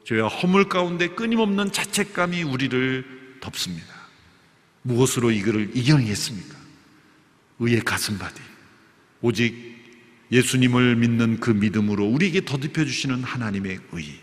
죄와 0.06 0.28
허물 0.28 0.70
가운데 0.70 1.10
끊임없는 1.10 1.72
자책감이 1.72 2.44
우리를 2.44 3.38
덮습니다. 3.42 3.88
무엇으로 4.82 5.32
이거를 5.32 5.72
이겨내겠습니까? 5.76 6.58
의의 7.60 7.82
가슴바디. 7.82 8.42
오직 9.22 9.54
예수님을 10.32 10.96
믿는 10.96 11.40
그 11.40 11.52
믿음으로 11.52 12.06
우리에게 12.06 12.46
더듬혀 12.46 12.86
주시는 12.86 13.24
하나님의 13.24 13.80
의. 13.92 14.20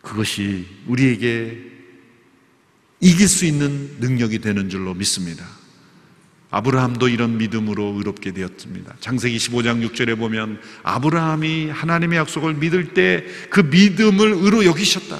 그것이 0.00 0.66
우리에게 0.86 1.76
이길 3.00 3.28
수 3.28 3.44
있는 3.44 3.98
능력이 4.00 4.38
되는 4.38 4.70
줄로 4.70 4.94
믿습니다. 4.94 5.46
아브라함도 6.50 7.08
이런 7.08 7.38
믿음으로 7.38 7.94
의롭게 7.96 8.32
되었습니다. 8.32 8.96
장세기 9.00 9.36
15장 9.36 9.86
6절에 9.88 10.16
보면 10.18 10.60
아브라함이 10.84 11.70
하나님의 11.70 12.18
약속을 12.18 12.54
믿을 12.54 12.94
때 12.94 13.24
그 13.50 13.60
믿음을 13.60 14.32
의로 14.32 14.64
여기셨다. 14.64 15.18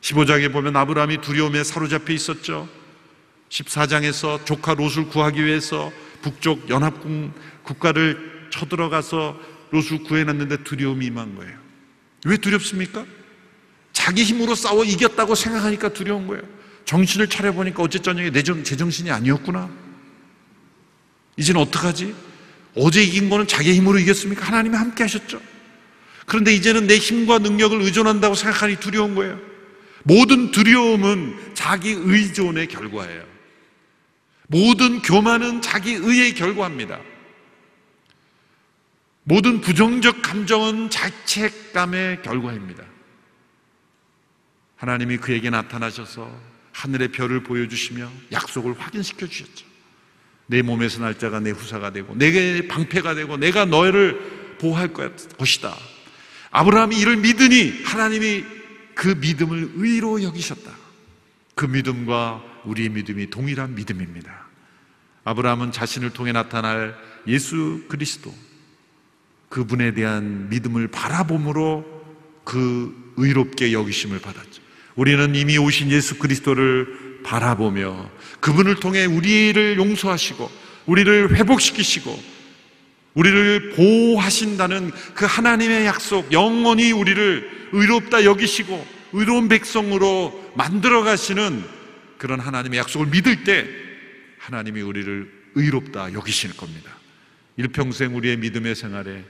15장에 0.00 0.52
보면 0.52 0.76
아브라함이 0.76 1.20
두려움에 1.20 1.64
사로잡혀 1.64 2.12
있었죠. 2.12 2.68
14장에서 3.48 4.44
조카 4.44 4.74
롯을 4.74 5.08
구하기 5.08 5.44
위해서 5.44 5.90
북쪽 6.22 6.68
연합군 6.70 7.32
국가를 7.62 8.48
쳐들어가서 8.50 9.38
롯을 9.70 10.04
구해놨는데 10.04 10.64
두려움이 10.64 11.06
임한 11.06 11.34
거예요. 11.36 11.58
왜 12.24 12.36
두렵습니까? 12.36 13.04
자기 13.92 14.22
힘으로 14.22 14.54
싸워 14.54 14.84
이겼다고 14.84 15.34
생각하니까 15.34 15.90
두려운 15.90 16.26
거예요. 16.26 16.42
정신을 16.88 17.28
차려보니까 17.28 17.82
어째 17.82 17.98
저녁에 17.98 18.30
내 18.30 18.42
정, 18.42 18.64
제정신이 18.64 19.10
아니었구나. 19.10 19.68
이제는 21.36 21.60
어떡하지? 21.60 22.14
어제 22.76 23.02
이긴 23.02 23.28
거는 23.28 23.46
자기 23.46 23.74
힘으로 23.74 23.98
이겼습니까? 23.98 24.46
하나님이 24.46 24.74
함께 24.74 25.04
하셨죠. 25.04 25.38
그런데 26.24 26.54
이제는 26.54 26.86
내 26.86 26.96
힘과 26.96 27.40
능력을 27.40 27.78
의존한다고 27.82 28.34
생각하니 28.34 28.76
두려운 28.76 29.14
거예요. 29.14 29.38
모든 30.02 30.50
두려움은 30.50 31.52
자기 31.52 31.90
의존의 31.90 32.68
결과예요. 32.68 33.22
모든 34.46 35.02
교만은 35.02 35.60
자기 35.60 35.92
의의 35.92 36.34
결과입니다. 36.34 37.00
모든 39.24 39.60
부정적 39.60 40.22
감정은 40.22 40.88
자책감의 40.88 42.22
결과입니다. 42.22 42.82
하나님이 44.76 45.18
그에게 45.18 45.50
나타나셔서 45.50 46.57
하늘의 46.78 47.08
별을 47.08 47.42
보여주시며 47.42 48.08
약속을 48.30 48.78
확인시켜 48.78 49.26
주셨죠. 49.26 49.66
내 50.46 50.62
몸에서 50.62 51.00
날 51.00 51.18
자가 51.18 51.40
내 51.40 51.50
후사가 51.50 51.92
되고 51.92 52.14
내게 52.14 52.68
방패가 52.68 53.14
되고 53.16 53.36
내가 53.36 53.64
너를 53.64 54.56
보호할 54.60 54.92
것이다. 54.92 55.76
아브라함이 56.50 56.96
이를 56.96 57.16
믿으니 57.16 57.82
하나님이 57.84 58.44
그 58.94 59.08
믿음을 59.08 59.72
의로 59.74 60.22
여기셨다. 60.22 60.70
그 61.56 61.66
믿음과 61.66 62.44
우리의 62.64 62.90
믿음이 62.90 63.30
동일한 63.30 63.74
믿음입니다. 63.74 64.46
아브라함은 65.24 65.72
자신을 65.72 66.10
통해 66.10 66.30
나타날 66.30 66.96
예수 67.26 67.84
그리스도 67.88 68.32
그분에 69.48 69.94
대한 69.94 70.48
믿음을 70.48 70.88
바라봄으로 70.88 71.84
그 72.44 73.14
의롭게 73.16 73.72
여기심을 73.72 74.20
받았죠. 74.20 74.67
우리는 74.98 75.32
이미 75.36 75.56
오신 75.56 75.92
예수 75.92 76.18
그리스도를 76.18 77.22
바라보며 77.22 78.10
그분을 78.40 78.74
통해 78.80 79.04
우리를 79.04 79.76
용서하시고 79.76 80.50
우리를 80.86 81.36
회복시키시고 81.36 82.20
우리를 83.14 83.74
보호하신다는 83.76 84.90
그 85.14 85.24
하나님의 85.24 85.86
약속, 85.86 86.32
영원히 86.32 86.90
우리를 86.90 87.68
의롭다 87.70 88.24
여기시고 88.24 88.84
의로운 89.12 89.48
백성으로 89.48 90.52
만들어 90.56 91.04
가시는 91.04 91.62
그런 92.18 92.40
하나님의 92.40 92.80
약속을 92.80 93.06
믿을 93.06 93.44
때 93.44 93.68
하나님이 94.38 94.80
우리를 94.82 95.30
의롭다 95.54 96.12
여기실 96.12 96.56
겁니다. 96.56 96.90
일평생 97.56 98.16
우리의 98.16 98.36
믿음의 98.38 98.74
생활에 98.74 99.24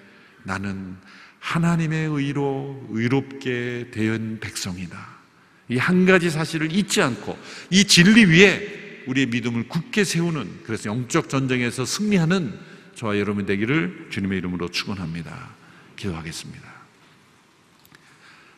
나는 0.44 0.96
하나님의 1.40 2.09
의로 2.09 2.88
의롭게 2.90 3.88
된 3.92 4.40
백성이다. 4.40 5.17
이 5.70 5.76
한 5.76 6.07
가지 6.07 6.31
사실을 6.31 6.72
잊지 6.72 7.02
않고 7.02 7.38
이 7.70 7.85
진리 7.85 8.24
위에 8.24 9.04
우리의 9.07 9.26
믿음을 9.26 9.68
굳게 9.68 10.04
세우는 10.04 10.61
그래서 10.64 10.90
영적 10.90 11.28
전쟁에서 11.28 11.85
승리하는 11.85 12.59
저와 12.94 13.18
여러분 13.18 13.46
되기를 13.46 14.09
주님의 14.11 14.38
이름으로 14.38 14.68
축원합니다. 14.70 15.50
기도하겠습니다. 15.96 16.68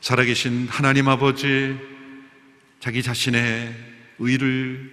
살아계신 0.01 0.67
하나님 0.69 1.09
아버지 1.09 1.77
자기 2.81 3.03
자신의 3.03 3.75
의를 4.19 4.91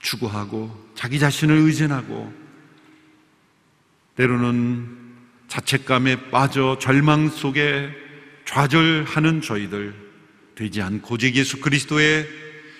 추구하고 0.00 0.90
자기 0.94 1.18
자신을 1.18 1.56
의존하고 1.56 2.32
때로는 4.16 4.96
자책감에 5.48 6.30
빠져 6.30 6.78
절망 6.80 7.28
속에 7.28 7.90
좌절하는 8.46 9.42
저희들 9.42 10.05
되지 10.56 10.82
않고 10.82 11.14
오직 11.14 11.36
예수 11.36 11.60
그리스도의 11.60 12.26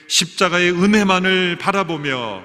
십자가의 0.09 0.73
은혜만을 0.73 1.59
바라보며 1.59 2.43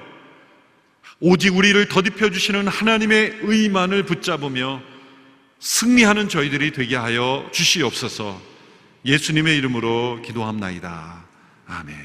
오직 1.20 1.56
우리를 1.56 1.88
더딥혀 1.88 2.30
주시는 2.30 2.68
하나님의 2.68 3.38
의만을 3.42 4.04
붙잡으며 4.04 4.82
승리하는 5.58 6.28
저희들이 6.28 6.72
되게 6.72 6.96
하여 6.96 7.48
주시옵소서 7.52 8.40
예수님의 9.04 9.56
이름으로 9.56 10.20
기도합나이다. 10.22 11.24
아멘. 11.66 11.96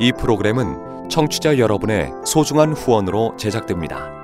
이 0.00 0.12
프로그램은 0.18 1.08
청취자 1.10 1.58
여러분의 1.58 2.10
소중한 2.26 2.72
후원으로 2.72 3.36
제작됩니다. 3.38 4.23